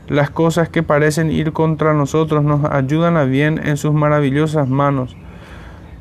Las 0.07 0.29
cosas 0.29 0.69
que 0.69 0.83
parecen 0.83 1.31
ir 1.31 1.53
contra 1.53 1.93
nosotros 1.93 2.43
nos 2.43 2.65
ayudan 2.65 3.17
a 3.17 3.23
bien 3.23 3.59
en 3.63 3.77
sus 3.77 3.93
maravillosas 3.93 4.67
manos. 4.67 5.15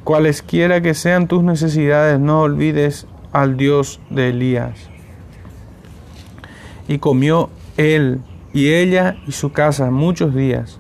Cualesquiera 0.05 0.81
que 0.81 0.95
sean 0.95 1.29
tus 1.29 1.43
necesidades, 1.43 2.19
no 2.19 2.41
olvides 2.41 3.07
al 3.33 3.57
Dios 3.57 4.01
de 4.11 4.31
Elías. 4.31 4.89
Y 6.89 6.99
comió 6.99 7.51
él 7.77 8.21
y 8.53 8.73
ella 8.73 9.17
y 9.27 9.33
su 9.33 9.53
casa 9.53 9.91
muchos 9.91 10.35
días. 10.35 10.79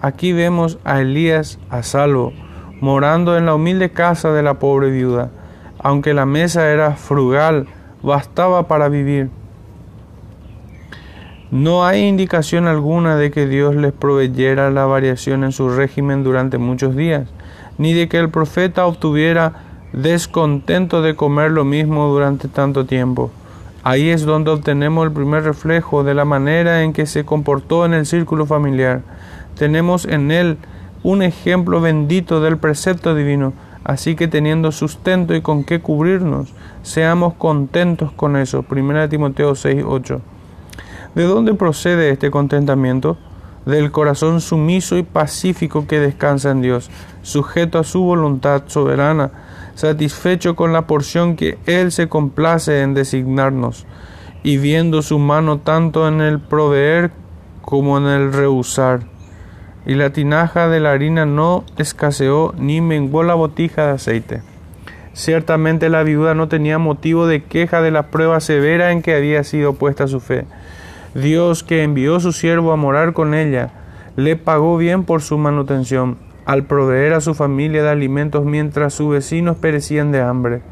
Aquí 0.00 0.32
vemos 0.32 0.78
a 0.84 1.00
Elías 1.00 1.58
a 1.68 1.82
salvo, 1.82 2.32
morando 2.80 3.36
en 3.36 3.46
la 3.46 3.54
humilde 3.54 3.90
casa 3.90 4.32
de 4.32 4.42
la 4.42 4.54
pobre 4.54 4.90
viuda 4.90 5.30
aunque 5.82 6.14
la 6.14 6.26
mesa 6.26 6.70
era 6.70 6.92
frugal, 6.92 7.66
bastaba 8.02 8.68
para 8.68 8.88
vivir. 8.88 9.30
No 11.50 11.84
hay 11.84 12.02
indicación 12.02 12.66
alguna 12.66 13.16
de 13.16 13.30
que 13.30 13.46
Dios 13.46 13.74
les 13.74 13.92
proveyera 13.92 14.70
la 14.70 14.84
variación 14.84 15.42
en 15.42 15.52
su 15.52 15.68
régimen 15.70 16.22
durante 16.22 16.58
muchos 16.58 16.94
días, 16.94 17.28
ni 17.78 17.92
de 17.92 18.08
que 18.08 18.18
el 18.18 18.30
profeta 18.30 18.86
obtuviera 18.86 19.64
descontento 19.92 21.02
de 21.02 21.16
comer 21.16 21.50
lo 21.50 21.64
mismo 21.64 22.08
durante 22.08 22.46
tanto 22.46 22.86
tiempo. 22.86 23.30
Ahí 23.82 24.10
es 24.10 24.24
donde 24.24 24.50
obtenemos 24.50 25.06
el 25.06 25.12
primer 25.12 25.42
reflejo 25.42 26.04
de 26.04 26.14
la 26.14 26.26
manera 26.26 26.82
en 26.82 26.92
que 26.92 27.06
se 27.06 27.24
comportó 27.24 27.86
en 27.86 27.94
el 27.94 28.04
círculo 28.04 28.44
familiar. 28.44 29.00
Tenemos 29.56 30.04
en 30.04 30.30
él 30.30 30.58
un 31.02 31.22
ejemplo 31.22 31.80
bendito 31.80 32.40
del 32.40 32.58
precepto 32.58 33.14
divino, 33.14 33.52
Así 33.84 34.14
que 34.14 34.28
teniendo 34.28 34.72
sustento 34.72 35.34
y 35.34 35.40
con 35.40 35.64
qué 35.64 35.80
cubrirnos, 35.80 36.52
seamos 36.82 37.34
contentos 37.34 38.12
con 38.12 38.36
eso. 38.36 38.64
1 38.70 39.08
Timoteo 39.08 39.54
6, 39.54 39.84
8. 39.86 40.20
¿De 41.14 41.24
dónde 41.24 41.54
procede 41.54 42.10
este 42.10 42.30
contentamiento? 42.30 43.16
Del 43.64 43.90
corazón 43.90 44.40
sumiso 44.40 44.96
y 44.96 45.02
pacífico 45.02 45.86
que 45.86 45.98
descansa 45.98 46.50
en 46.50 46.62
Dios, 46.62 46.90
sujeto 47.22 47.78
a 47.78 47.84
su 47.84 48.02
voluntad 48.02 48.64
soberana, 48.66 49.30
satisfecho 49.74 50.56
con 50.56 50.72
la 50.72 50.86
porción 50.86 51.36
que 51.36 51.58
Él 51.66 51.92
se 51.92 52.08
complace 52.08 52.82
en 52.82 52.94
designarnos, 52.94 53.86
y 54.42 54.56
viendo 54.56 55.02
su 55.02 55.18
mano 55.18 55.58
tanto 55.58 56.08
en 56.08 56.20
el 56.20 56.40
proveer 56.40 57.10
como 57.60 57.98
en 57.98 58.06
el 58.06 58.32
rehusar 58.32 59.00
y 59.86 59.94
la 59.94 60.10
tinaja 60.10 60.68
de 60.68 60.80
la 60.80 60.92
harina 60.92 61.26
no 61.26 61.64
escaseó 61.78 62.54
ni 62.58 62.80
menguó 62.80 63.22
la 63.22 63.34
botija 63.34 63.86
de 63.86 63.92
aceite. 63.92 64.42
Ciertamente 65.12 65.88
la 65.88 66.02
viuda 66.02 66.34
no 66.34 66.48
tenía 66.48 66.78
motivo 66.78 67.26
de 67.26 67.42
queja 67.42 67.82
de 67.82 67.90
la 67.90 68.10
prueba 68.10 68.40
severa 68.40 68.92
en 68.92 69.02
que 69.02 69.14
había 69.14 69.42
sido 69.44 69.74
puesta 69.74 70.06
su 70.06 70.20
fe. 70.20 70.44
Dios 71.14 71.64
que 71.64 71.82
envió 71.82 72.20
su 72.20 72.32
siervo 72.32 72.72
a 72.72 72.76
morar 72.76 73.12
con 73.12 73.34
ella, 73.34 73.70
le 74.16 74.36
pagó 74.36 74.76
bien 74.76 75.04
por 75.04 75.22
su 75.22 75.38
manutención, 75.38 76.18
al 76.44 76.64
proveer 76.64 77.14
a 77.14 77.20
su 77.20 77.34
familia 77.34 77.82
de 77.82 77.90
alimentos 77.90 78.44
mientras 78.44 78.94
sus 78.94 79.10
vecinos 79.10 79.56
perecían 79.56 80.12
de 80.12 80.20
hambre, 80.20 80.62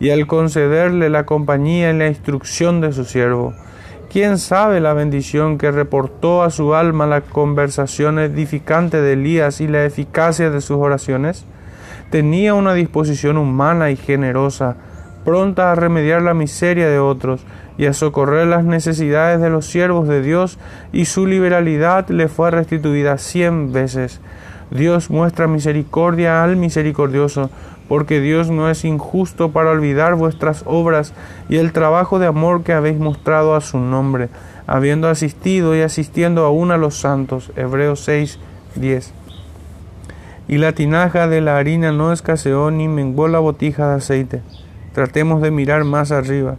y 0.00 0.10
al 0.10 0.26
concederle 0.26 1.08
la 1.08 1.24
compañía 1.24 1.90
y 1.90 1.96
la 1.96 2.08
instrucción 2.08 2.80
de 2.80 2.92
su 2.92 3.04
siervo. 3.04 3.54
¿Quién 4.10 4.38
sabe 4.38 4.80
la 4.80 4.94
bendición 4.94 5.58
que 5.58 5.72
reportó 5.72 6.44
a 6.44 6.50
su 6.50 6.74
alma 6.74 7.06
la 7.06 7.22
conversación 7.22 8.20
edificante 8.20 9.00
de 9.00 9.14
Elías 9.14 9.60
y 9.60 9.66
la 9.66 9.84
eficacia 9.84 10.48
de 10.48 10.60
sus 10.60 10.76
oraciones? 10.78 11.44
Tenía 12.10 12.54
una 12.54 12.72
disposición 12.72 13.36
humana 13.36 13.90
y 13.90 13.96
generosa, 13.96 14.76
pronta 15.24 15.72
a 15.72 15.74
remediar 15.74 16.22
la 16.22 16.34
miseria 16.34 16.88
de 16.88 17.00
otros 17.00 17.44
y 17.78 17.86
a 17.86 17.92
socorrer 17.92 18.46
las 18.46 18.64
necesidades 18.64 19.40
de 19.40 19.50
los 19.50 19.66
siervos 19.66 20.06
de 20.06 20.22
Dios, 20.22 20.58
y 20.92 21.06
su 21.06 21.26
liberalidad 21.26 22.08
le 22.08 22.28
fue 22.28 22.52
restituida 22.52 23.18
cien 23.18 23.72
veces. 23.72 24.20
Dios 24.70 25.10
muestra 25.10 25.48
misericordia 25.48 26.44
al 26.44 26.56
misericordioso, 26.56 27.50
porque 27.88 28.20
Dios 28.20 28.50
no 28.50 28.68
es 28.70 28.84
injusto 28.84 29.50
para 29.52 29.70
olvidar 29.70 30.14
vuestras 30.14 30.62
obras 30.66 31.12
y 31.48 31.56
el 31.56 31.72
trabajo 31.72 32.18
de 32.18 32.26
amor 32.26 32.62
que 32.62 32.72
habéis 32.72 32.98
mostrado 32.98 33.54
a 33.54 33.60
su 33.60 33.78
nombre, 33.78 34.28
habiendo 34.66 35.08
asistido 35.08 35.76
y 35.76 35.82
asistiendo 35.82 36.44
aún 36.44 36.70
a 36.72 36.76
los 36.76 36.98
santos. 36.98 37.52
Hebreos 37.56 38.00
6, 38.00 38.38
10. 38.74 39.12
Y 40.48 40.58
la 40.58 40.72
tinaja 40.72 41.28
de 41.28 41.40
la 41.40 41.58
harina 41.58 41.92
no 41.92 42.12
escaseó 42.12 42.70
ni 42.70 42.88
menguó 42.88 43.28
la 43.28 43.38
botija 43.38 43.88
de 43.88 43.96
aceite. 43.96 44.42
Tratemos 44.92 45.42
de 45.42 45.50
mirar 45.50 45.84
más 45.84 46.10
arriba, 46.10 46.56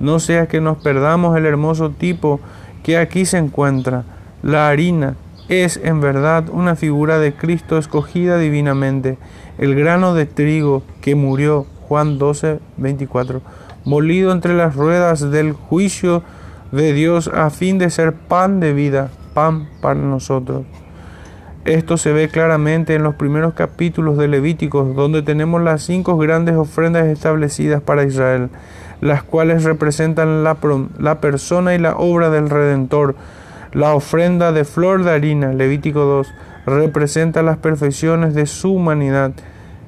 no 0.00 0.20
sea 0.20 0.46
que 0.46 0.60
nos 0.60 0.78
perdamos 0.78 1.36
el 1.36 1.46
hermoso 1.46 1.90
tipo 1.90 2.40
que 2.82 2.98
aquí 2.98 3.24
se 3.24 3.38
encuentra. 3.38 4.04
La 4.42 4.68
harina 4.68 5.14
es 5.48 5.80
en 5.82 6.00
verdad 6.00 6.48
una 6.50 6.76
figura 6.76 7.18
de 7.18 7.32
Cristo 7.32 7.78
escogida 7.78 8.38
divinamente 8.38 9.18
el 9.58 9.74
grano 9.74 10.14
de 10.14 10.26
trigo 10.26 10.82
que 11.00 11.14
murió, 11.14 11.66
Juan 11.88 12.18
12, 12.18 12.60
24, 12.76 13.40
molido 13.84 14.32
entre 14.32 14.54
las 14.54 14.76
ruedas 14.76 15.30
del 15.30 15.52
juicio 15.52 16.22
de 16.70 16.92
Dios 16.92 17.28
a 17.28 17.50
fin 17.50 17.78
de 17.78 17.90
ser 17.90 18.12
pan 18.12 18.60
de 18.60 18.72
vida, 18.72 19.10
pan 19.34 19.68
para 19.80 19.98
nosotros. 19.98 20.64
Esto 21.64 21.96
se 21.96 22.12
ve 22.12 22.28
claramente 22.28 22.94
en 22.94 23.02
los 23.02 23.14
primeros 23.16 23.54
capítulos 23.54 24.16
de 24.16 24.28
Levíticos, 24.28 24.94
donde 24.94 25.22
tenemos 25.22 25.60
las 25.60 25.82
cinco 25.82 26.16
grandes 26.16 26.56
ofrendas 26.56 27.06
establecidas 27.06 27.82
para 27.82 28.04
Israel, 28.04 28.48
las 29.00 29.22
cuales 29.22 29.64
representan 29.64 30.44
la, 30.44 30.56
la 30.98 31.20
persona 31.20 31.74
y 31.74 31.78
la 31.78 31.96
obra 31.96 32.30
del 32.30 32.48
Redentor. 32.48 33.16
La 33.72 33.94
ofrenda 33.94 34.52
de 34.52 34.64
flor 34.64 35.04
de 35.04 35.10
harina, 35.10 35.52
Levítico 35.52 36.00
2, 36.00 36.32
representa 36.66 37.42
las 37.42 37.58
perfecciones 37.58 38.34
de 38.34 38.46
su 38.46 38.72
humanidad. 38.72 39.32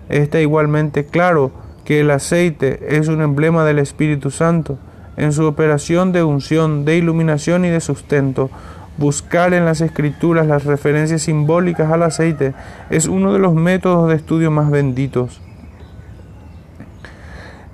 Está 0.08 0.40
igualmente 0.40 1.06
claro 1.06 1.50
que 1.84 2.00
el 2.00 2.10
aceite 2.10 2.96
es 2.96 3.08
un 3.08 3.22
emblema 3.22 3.64
del 3.64 3.78
Espíritu 3.78 4.30
Santo. 4.30 4.78
En 5.16 5.32
su 5.32 5.46
operación 5.46 6.12
de 6.12 6.22
unción, 6.22 6.84
de 6.84 6.96
iluminación 6.96 7.64
y 7.64 7.70
de 7.70 7.80
sustento, 7.80 8.50
buscar 8.96 9.54
en 9.54 9.64
las 9.64 9.80
escrituras 9.80 10.46
las 10.46 10.64
referencias 10.64 11.22
simbólicas 11.22 11.90
al 11.90 12.02
aceite 12.02 12.52
es 12.90 13.06
uno 13.06 13.32
de 13.32 13.38
los 13.38 13.54
métodos 13.54 14.08
de 14.08 14.16
estudio 14.16 14.50
más 14.50 14.70
benditos. 14.70 15.40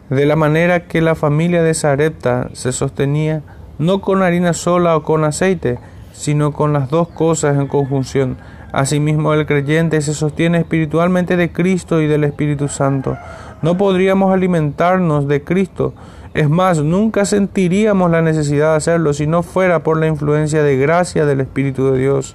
De 0.09 0.25
la 0.25 0.37
manera 0.37 0.87
que 0.87 1.01
la 1.01 1.17
familia 1.17 1.65
de 1.65 1.75
Sarepta 1.75 2.49
se 2.53 2.71
sostenía 2.71 3.43
no 3.79 4.01
con 4.01 4.23
harina 4.23 4.53
sola 4.53 4.97
o 4.97 5.03
con 5.03 5.25
aceite, 5.25 5.79
sino 6.17 6.53
con 6.53 6.73
las 6.73 6.89
dos 6.89 7.09
cosas 7.09 7.57
en 7.57 7.67
conjunción. 7.67 8.39
Asimismo, 8.73 9.33
el 9.35 9.47
creyente 9.47 10.01
se 10.01 10.15
sostiene 10.15 10.59
espiritualmente 10.59 11.37
de 11.37 11.53
Cristo 11.53 12.01
y 12.01 12.07
del 12.07 12.25
Espíritu 12.25 12.69
Santo. 12.69 13.17
No 13.63 13.77
podríamos 13.77 14.33
alimentarnos 14.33 15.29
de 15.29 15.43
Cristo. 15.43 15.95
Es 16.35 16.51
más, 16.51 16.83
nunca 16.83 17.25
sentiríamos 17.25 18.11
la 18.11 18.23
necesidad 18.23 18.73
de 18.73 18.77
hacerlo 18.77 19.13
si 19.13 19.27
no 19.27 19.43
fuera 19.43 19.83
por 19.83 19.99
la 19.99 20.07
influencia 20.07 20.63
de 20.63 20.77
gracia 20.77 21.27
del 21.27 21.41
Espíritu 21.41 21.93
de 21.93 21.99
Dios. 21.99 22.35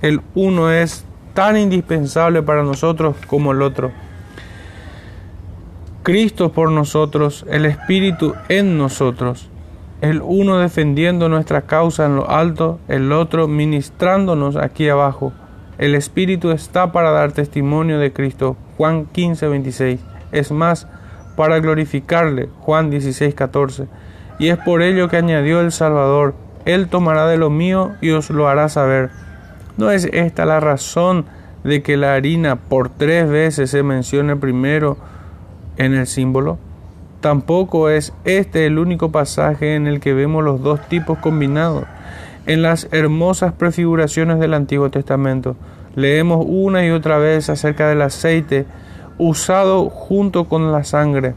El 0.00 0.20
uno 0.34 0.70
es 0.70 1.04
tan 1.34 1.56
indispensable 1.56 2.42
para 2.42 2.62
nosotros 2.62 3.16
como 3.26 3.52
el 3.52 3.62
otro. 3.62 3.92
Cristo 6.02 6.52
por 6.52 6.70
nosotros, 6.70 7.44
el 7.48 7.66
Espíritu 7.66 8.34
en 8.48 8.76
nosotros 8.76 9.51
el 10.02 10.20
uno 10.20 10.58
defendiendo 10.58 11.28
nuestra 11.28 11.62
causa 11.62 12.06
en 12.06 12.16
lo 12.16 12.28
alto, 12.28 12.80
el 12.88 13.12
otro 13.12 13.46
ministrándonos 13.46 14.56
aquí 14.56 14.88
abajo. 14.88 15.32
El 15.78 15.94
Espíritu 15.94 16.50
está 16.50 16.90
para 16.90 17.12
dar 17.12 17.30
testimonio 17.30 18.00
de 18.00 18.12
Cristo, 18.12 18.56
Juan 18.76 19.06
15, 19.06 19.46
26. 19.46 20.00
Es 20.32 20.50
más, 20.50 20.88
para 21.36 21.60
glorificarle, 21.60 22.48
Juan 22.62 22.90
16, 22.90 23.32
14. 23.32 23.86
Y 24.40 24.48
es 24.48 24.58
por 24.58 24.82
ello 24.82 25.08
que 25.08 25.18
añadió 25.18 25.60
el 25.60 25.70
Salvador, 25.70 26.34
Él 26.64 26.88
tomará 26.88 27.28
de 27.28 27.38
lo 27.38 27.48
mío 27.48 27.92
y 28.00 28.10
os 28.10 28.28
lo 28.28 28.48
hará 28.48 28.68
saber. 28.68 29.10
¿No 29.76 29.92
es 29.92 30.06
esta 30.12 30.44
la 30.46 30.58
razón 30.58 31.26
de 31.62 31.80
que 31.82 31.96
la 31.96 32.14
harina 32.14 32.56
por 32.56 32.88
tres 32.88 33.28
veces 33.28 33.70
se 33.70 33.84
mencione 33.84 34.34
primero 34.34 34.96
en 35.76 35.94
el 35.94 36.08
símbolo? 36.08 36.58
Tampoco 37.22 37.88
es 37.88 38.12
este 38.24 38.66
el 38.66 38.80
único 38.80 39.12
pasaje 39.12 39.76
en 39.76 39.86
el 39.86 40.00
que 40.00 40.12
vemos 40.12 40.42
los 40.42 40.60
dos 40.60 40.80
tipos 40.88 41.18
combinados. 41.18 41.84
En 42.46 42.62
las 42.62 42.88
hermosas 42.90 43.52
prefiguraciones 43.52 44.40
del 44.40 44.54
Antiguo 44.54 44.90
Testamento 44.90 45.54
leemos 45.94 46.44
una 46.48 46.84
y 46.84 46.90
otra 46.90 47.18
vez 47.18 47.48
acerca 47.48 47.88
del 47.88 48.02
aceite 48.02 48.66
usado 49.18 49.88
junto 49.88 50.48
con 50.48 50.72
la 50.72 50.82
sangre. 50.82 51.34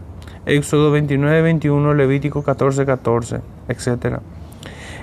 Éxodo 0.47 0.89
29, 0.89 1.43
21, 1.43 1.93
Levítico 1.93 2.41
14, 2.41 2.83
14, 2.83 3.41
etc. 3.67 4.21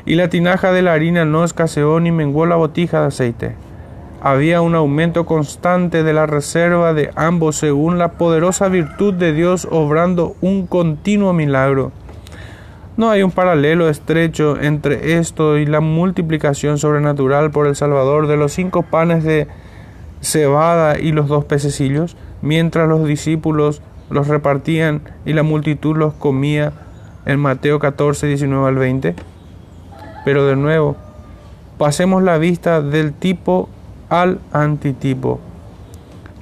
Y 0.05 0.17
la 0.17 0.31
tinaja 0.31 0.73
de 0.73 0.83
la 0.83 0.95
harina 0.95 1.25
no 1.25 1.45
escaseó 1.45 2.01
ni 2.01 2.11
menguó 2.11 2.45
la 2.45 2.57
botija 2.57 3.03
de 3.03 3.07
aceite 3.07 3.55
había 4.25 4.61
un 4.61 4.77
aumento 4.77 5.27
constante 5.27 6.05
de 6.05 6.13
la 6.13 6.27
reserva 6.27 6.95
de 6.95 7.11
ambos 7.17 7.57
según 7.57 7.99
la 7.99 8.13
poderosa 8.13 8.69
virtud 8.69 9.15
de 9.15 9.33
Dios 9.33 9.67
obrando 9.69 10.37
un 10.41 10.69
continuo 10.69 11.33
milagro. 11.33 11.91
No 12.97 13.11
hay 13.11 13.25
un 13.25 13.33
paralelo 13.33 13.89
estrecho 13.89 14.61
entre 14.61 15.19
esto 15.19 15.59
y 15.59 15.67
la 15.67 15.81
multiplicación 15.81 16.79
sobrenatural 16.79 17.51
por 17.51 17.67
el 17.67 17.75
Salvador 17.75 18.29
de 18.29 18.37
los 18.37 18.53
cinco 18.53 18.85
panes 18.85 19.25
de 19.25 19.49
cebada 20.21 21.01
y 21.01 21.11
los 21.11 21.27
dos 21.27 21.45
pececillos, 21.45 22.17
mientras 22.43 22.89
los 22.89 23.05
discípulos 23.05 23.83
los 24.09 24.29
repartían 24.29 25.03
y 25.27 25.33
la 25.33 25.43
multitud 25.43 25.97
los 25.97 26.15
comía 26.15 26.73
en 27.27 27.41
Mateo 27.41 27.81
14, 27.81 28.29
19 28.29 28.69
al 28.69 28.77
20. 28.77 29.17
Pero 30.25 30.47
de 30.47 30.55
nuevo, 30.55 30.97
pasemos 31.77 32.23
la 32.23 32.39
vista 32.39 32.83
del 32.83 33.13
tipo 33.15 33.69
al 34.13 34.41
antitipo. 34.53 35.41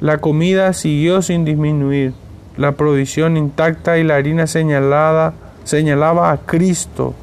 La 0.01 0.19
comida 0.19 0.73
siguió 0.73 1.23
sin 1.23 1.45
disminuir, 1.45 2.15
la 2.57 2.73
provisión 2.73 3.37
intacta 3.37 3.97
y 3.97 4.03
la 4.03 4.17
harina 4.17 4.49
señalada 4.49 5.35
señalaba 5.63 6.33
a 6.33 6.39
Cristo, 6.39 7.15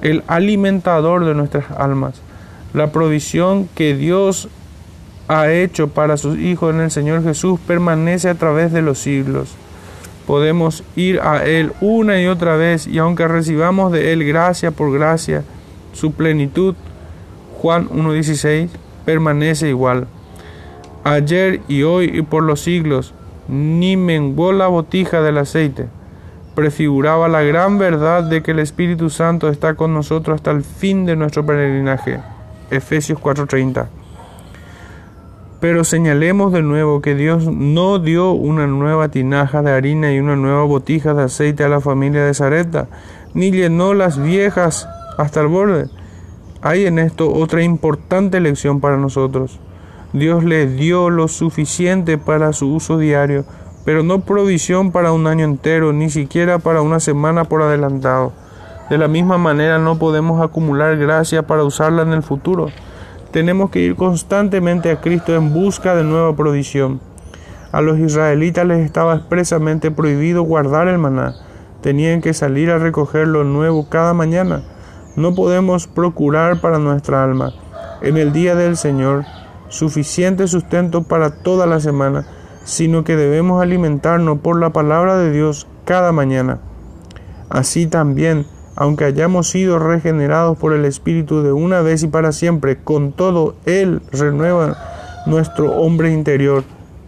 el 0.00 0.24
alimentador 0.28 1.26
de 1.26 1.34
nuestras 1.34 1.70
almas. 1.72 2.22
La 2.72 2.90
provisión 2.90 3.68
que 3.74 3.94
Dios 3.94 4.48
ha 5.28 5.50
hecho 5.50 5.88
para 5.88 6.16
sus 6.16 6.38
hijos 6.38 6.74
en 6.74 6.80
el 6.80 6.90
Señor 6.90 7.22
Jesús 7.22 7.60
permanece 7.66 8.30
a 8.30 8.34
través 8.34 8.72
de 8.72 8.80
los 8.80 8.98
siglos. 8.98 9.54
Podemos 10.26 10.84
ir 10.96 11.20
a 11.20 11.44
Él 11.44 11.72
una 11.82 12.18
y 12.18 12.28
otra 12.28 12.56
vez 12.56 12.86
y 12.86 12.96
aunque 12.96 13.28
recibamos 13.28 13.92
de 13.92 14.14
Él 14.14 14.24
gracia 14.24 14.70
por 14.70 14.90
gracia, 14.90 15.44
su 15.92 16.12
plenitud, 16.12 16.74
Juan 17.60 17.90
1.16, 17.90 18.70
permanece 19.06 19.70
igual. 19.70 20.08
Ayer 21.04 21.60
y 21.68 21.84
hoy 21.84 22.10
y 22.12 22.22
por 22.22 22.42
los 22.42 22.60
siglos, 22.60 23.14
ni 23.48 23.96
menguó 23.96 24.52
la 24.52 24.66
botija 24.66 25.22
del 25.22 25.38
aceite. 25.38 25.86
Prefiguraba 26.54 27.28
la 27.28 27.42
gran 27.42 27.78
verdad 27.78 28.24
de 28.24 28.42
que 28.42 28.50
el 28.50 28.58
Espíritu 28.58 29.08
Santo 29.08 29.48
está 29.48 29.74
con 29.74 29.94
nosotros 29.94 30.34
hasta 30.34 30.50
el 30.50 30.62
fin 30.62 31.06
de 31.06 31.16
nuestro 31.16 31.46
peregrinaje. 31.46 32.20
Efesios 32.70 33.18
4:30. 33.20 33.86
Pero 35.60 35.84
señalemos 35.84 36.52
de 36.52 36.62
nuevo 36.62 37.00
que 37.00 37.14
Dios 37.14 37.46
no 37.46 37.98
dio 37.98 38.32
una 38.32 38.66
nueva 38.66 39.08
tinaja 39.08 39.62
de 39.62 39.70
harina 39.72 40.12
y 40.12 40.18
una 40.18 40.36
nueva 40.36 40.64
botija 40.64 41.14
de 41.14 41.22
aceite 41.22 41.64
a 41.64 41.68
la 41.68 41.80
familia 41.80 42.24
de 42.24 42.34
Zareta, 42.34 42.88
ni 43.32 43.52
llenó 43.52 43.94
las 43.94 44.20
viejas 44.20 44.88
hasta 45.16 45.40
el 45.40 45.46
borde. 45.46 45.86
Hay 46.66 46.84
en 46.84 46.98
esto 46.98 47.32
otra 47.32 47.62
importante 47.62 48.40
lección 48.40 48.80
para 48.80 48.96
nosotros. 48.96 49.60
Dios 50.12 50.42
le 50.42 50.66
dio 50.66 51.10
lo 51.10 51.28
suficiente 51.28 52.18
para 52.18 52.52
su 52.52 52.74
uso 52.74 52.98
diario, 52.98 53.44
pero 53.84 54.02
no 54.02 54.22
provisión 54.22 54.90
para 54.90 55.12
un 55.12 55.28
año 55.28 55.44
entero, 55.44 55.92
ni 55.92 56.10
siquiera 56.10 56.58
para 56.58 56.82
una 56.82 56.98
semana 56.98 57.44
por 57.44 57.62
adelantado. 57.62 58.32
De 58.90 58.98
la 58.98 59.06
misma 59.06 59.38
manera 59.38 59.78
no 59.78 59.96
podemos 60.00 60.42
acumular 60.42 60.96
gracia 60.96 61.46
para 61.46 61.62
usarla 61.62 62.02
en 62.02 62.12
el 62.12 62.24
futuro. 62.24 62.66
Tenemos 63.30 63.70
que 63.70 63.78
ir 63.78 63.94
constantemente 63.94 64.90
a 64.90 65.00
Cristo 65.00 65.36
en 65.36 65.54
busca 65.54 65.94
de 65.94 66.02
nueva 66.02 66.34
provisión. 66.34 66.98
A 67.70 67.80
los 67.80 67.96
israelitas 68.00 68.66
les 68.66 68.84
estaba 68.84 69.14
expresamente 69.14 69.92
prohibido 69.92 70.42
guardar 70.42 70.88
el 70.88 70.98
maná. 70.98 71.36
Tenían 71.80 72.20
que 72.20 72.34
salir 72.34 72.72
a 72.72 72.78
recoger 72.78 73.28
lo 73.28 73.44
nuevo 73.44 73.88
cada 73.88 74.14
mañana. 74.14 74.64
No 75.16 75.34
podemos 75.34 75.86
procurar 75.86 76.60
para 76.60 76.78
nuestra 76.78 77.24
alma 77.24 77.52
en 78.02 78.18
el 78.18 78.32
día 78.32 78.54
del 78.54 78.76
Señor 78.76 79.24
suficiente 79.68 80.46
sustento 80.46 81.02
para 81.02 81.30
toda 81.42 81.66
la 81.66 81.80
semana, 81.80 82.26
sino 82.64 83.02
que 83.02 83.16
debemos 83.16 83.62
alimentarnos 83.62 84.38
por 84.40 84.60
la 84.60 84.70
palabra 84.70 85.16
de 85.16 85.32
Dios 85.32 85.66
cada 85.84 86.12
mañana. 86.12 86.58
Así 87.48 87.86
también, 87.86 88.46
aunque 88.74 89.04
hayamos 89.04 89.48
sido 89.48 89.78
regenerados 89.78 90.58
por 90.58 90.72
el 90.72 90.84
Espíritu 90.84 91.42
de 91.42 91.52
una 91.52 91.80
vez 91.80 92.02
y 92.02 92.08
para 92.08 92.32
siempre, 92.32 92.76
con 92.82 93.12
todo 93.12 93.54
Él 93.64 94.02
renueva 94.12 94.76
nuestro 95.26 95.72
hombre 95.76 96.12
interior 96.12 96.64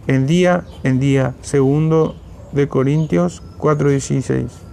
en 0.07 0.25
día 0.25 0.63
en 0.83 0.99
día. 0.99 1.35
Segundo 1.41 2.15
de 2.51 2.67
Corintios 2.67 3.43
4:16. 3.59 4.68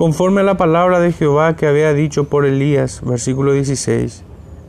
Conforme 0.00 0.40
a 0.40 0.44
la 0.44 0.56
palabra 0.56 0.98
de 0.98 1.12
Jehová 1.12 1.56
que 1.56 1.66
había 1.66 1.92
dicho 1.92 2.24
por 2.24 2.46
Elías, 2.46 3.02
versículo 3.04 3.52
16. 3.52 4.24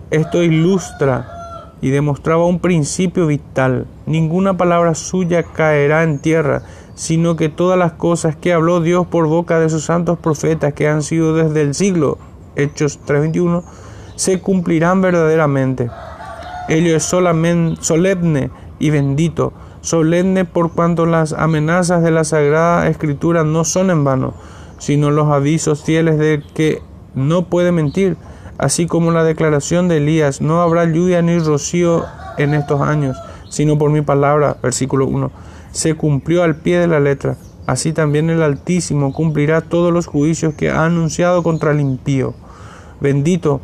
Esto 0.10 0.44
ilustra 0.44 1.78
y 1.80 1.90
demostraba 1.90 2.46
un 2.46 2.60
principio 2.60 3.28
vital. 3.28 3.88
Ninguna 4.06 4.58
palabra 4.58 4.94
suya 4.94 5.44
caerá 5.44 6.04
en 6.04 6.20
tierra, 6.20 6.64
sino 6.96 7.38
que 7.38 7.48
todas 7.48 7.80
las 7.80 7.94
cosas 7.94 8.36
que 8.36 8.52
habló 8.52 8.82
Dios 8.82 9.08
por 9.08 9.26
boca 9.28 9.58
de 9.58 9.70
sus 9.70 9.86
santos 9.86 10.20
profetas 10.20 10.74
que 10.74 10.90
han 10.90 11.02
sido 11.02 11.34
desde 11.34 11.62
el 11.62 11.76
siglo, 11.76 12.18
Hechos 12.58 13.00
3:21, 13.06 13.64
se 14.18 14.42
cumplirán 14.42 15.02
verdaderamente. 15.02 15.90
Ello 16.68 16.94
es 16.94 17.04
solemne 17.04 18.50
y 18.80 18.90
bendito, 18.90 19.54
solemne 19.80 20.44
por 20.44 20.74
cuanto 20.74 21.06
las 21.06 21.32
amenazas 21.32 22.04
de 22.04 22.12
la 22.12 22.26
Sagrada 22.26 22.90
Escritura 22.90 23.46
no 23.46 23.64
son 23.64 23.92
en 23.92 24.04
vano, 24.04 24.34
sino 24.82 25.12
los 25.12 25.28
avisos 25.32 25.84
fieles 25.84 26.18
de 26.18 26.42
que 26.56 26.82
no 27.14 27.46
puede 27.46 27.72
mentir, 27.72 28.18
así 28.58 28.88
como 28.88 29.12
la 29.12 29.24
declaración 29.24 29.88
de 29.88 29.98
Elías, 29.98 30.42
no 30.42 30.60
habrá 30.60 30.86
lluvia 30.86 31.22
ni 31.22 31.38
rocío 31.38 32.04
en 32.40 32.56
estos 32.56 32.82
años, 32.82 33.16
sino 33.48 33.78
por 33.78 33.92
mi 33.92 34.02
palabra, 34.02 34.58
versículo 34.64 35.06
1, 35.06 35.32
se 35.72 35.94
cumplió 35.94 36.42
al 36.42 36.56
pie 36.56 36.80
de 36.80 36.88
la 36.88 37.00
letra. 37.00 37.38
Así 37.68 37.94
también 37.94 38.32
el 38.32 38.42
Altísimo 38.42 39.14
cumplirá 39.14 39.62
todos 39.62 39.94
los 39.94 40.08
juicios 40.08 40.56
que 40.56 40.72
ha 40.72 40.84
anunciado 40.84 41.44
contra 41.44 41.72
el 41.72 41.80
impío. 41.80 42.34
Bendito 43.00 43.62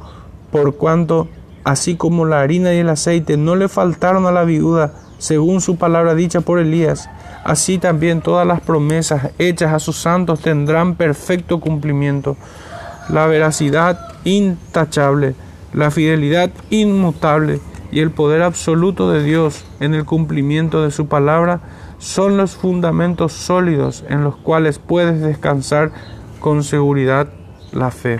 por 0.51 0.75
cuanto 0.75 1.27
así 1.63 1.95
como 1.95 2.25
la 2.25 2.41
harina 2.41 2.75
y 2.75 2.77
el 2.77 2.89
aceite 2.89 3.37
no 3.37 3.55
le 3.55 3.69
faltaron 3.69 4.27
a 4.27 4.31
la 4.31 4.43
viuda, 4.43 4.93
según 5.17 5.61
su 5.61 5.77
palabra 5.77 6.13
dicha 6.13 6.41
por 6.41 6.59
Elías, 6.59 7.09
así 7.47 7.77
también 7.77 8.19
todas 8.19 8.45
las 8.45 8.59
promesas 8.59 9.31
hechas 9.39 9.73
a 9.73 9.79
sus 9.79 9.95
santos 9.95 10.41
tendrán 10.41 10.95
perfecto 10.95 11.61
cumplimiento. 11.61 12.35
La 13.07 13.25
veracidad 13.25 13.97
intachable, 14.25 15.33
la 15.73 15.89
fidelidad 15.89 16.51
inmutable 16.69 17.61
y 17.89 18.01
el 18.01 18.11
poder 18.11 18.41
absoluto 18.41 19.09
de 19.09 19.23
Dios 19.23 19.63
en 19.79 19.93
el 19.93 20.03
cumplimiento 20.03 20.83
de 20.83 20.91
su 20.91 21.07
palabra 21.07 21.61
son 21.99 22.35
los 22.35 22.57
fundamentos 22.57 23.31
sólidos 23.31 24.03
en 24.09 24.25
los 24.25 24.35
cuales 24.35 24.77
puedes 24.77 25.21
descansar 25.21 25.91
con 26.41 26.65
seguridad 26.65 27.29
la 27.71 27.91
fe. 27.91 28.19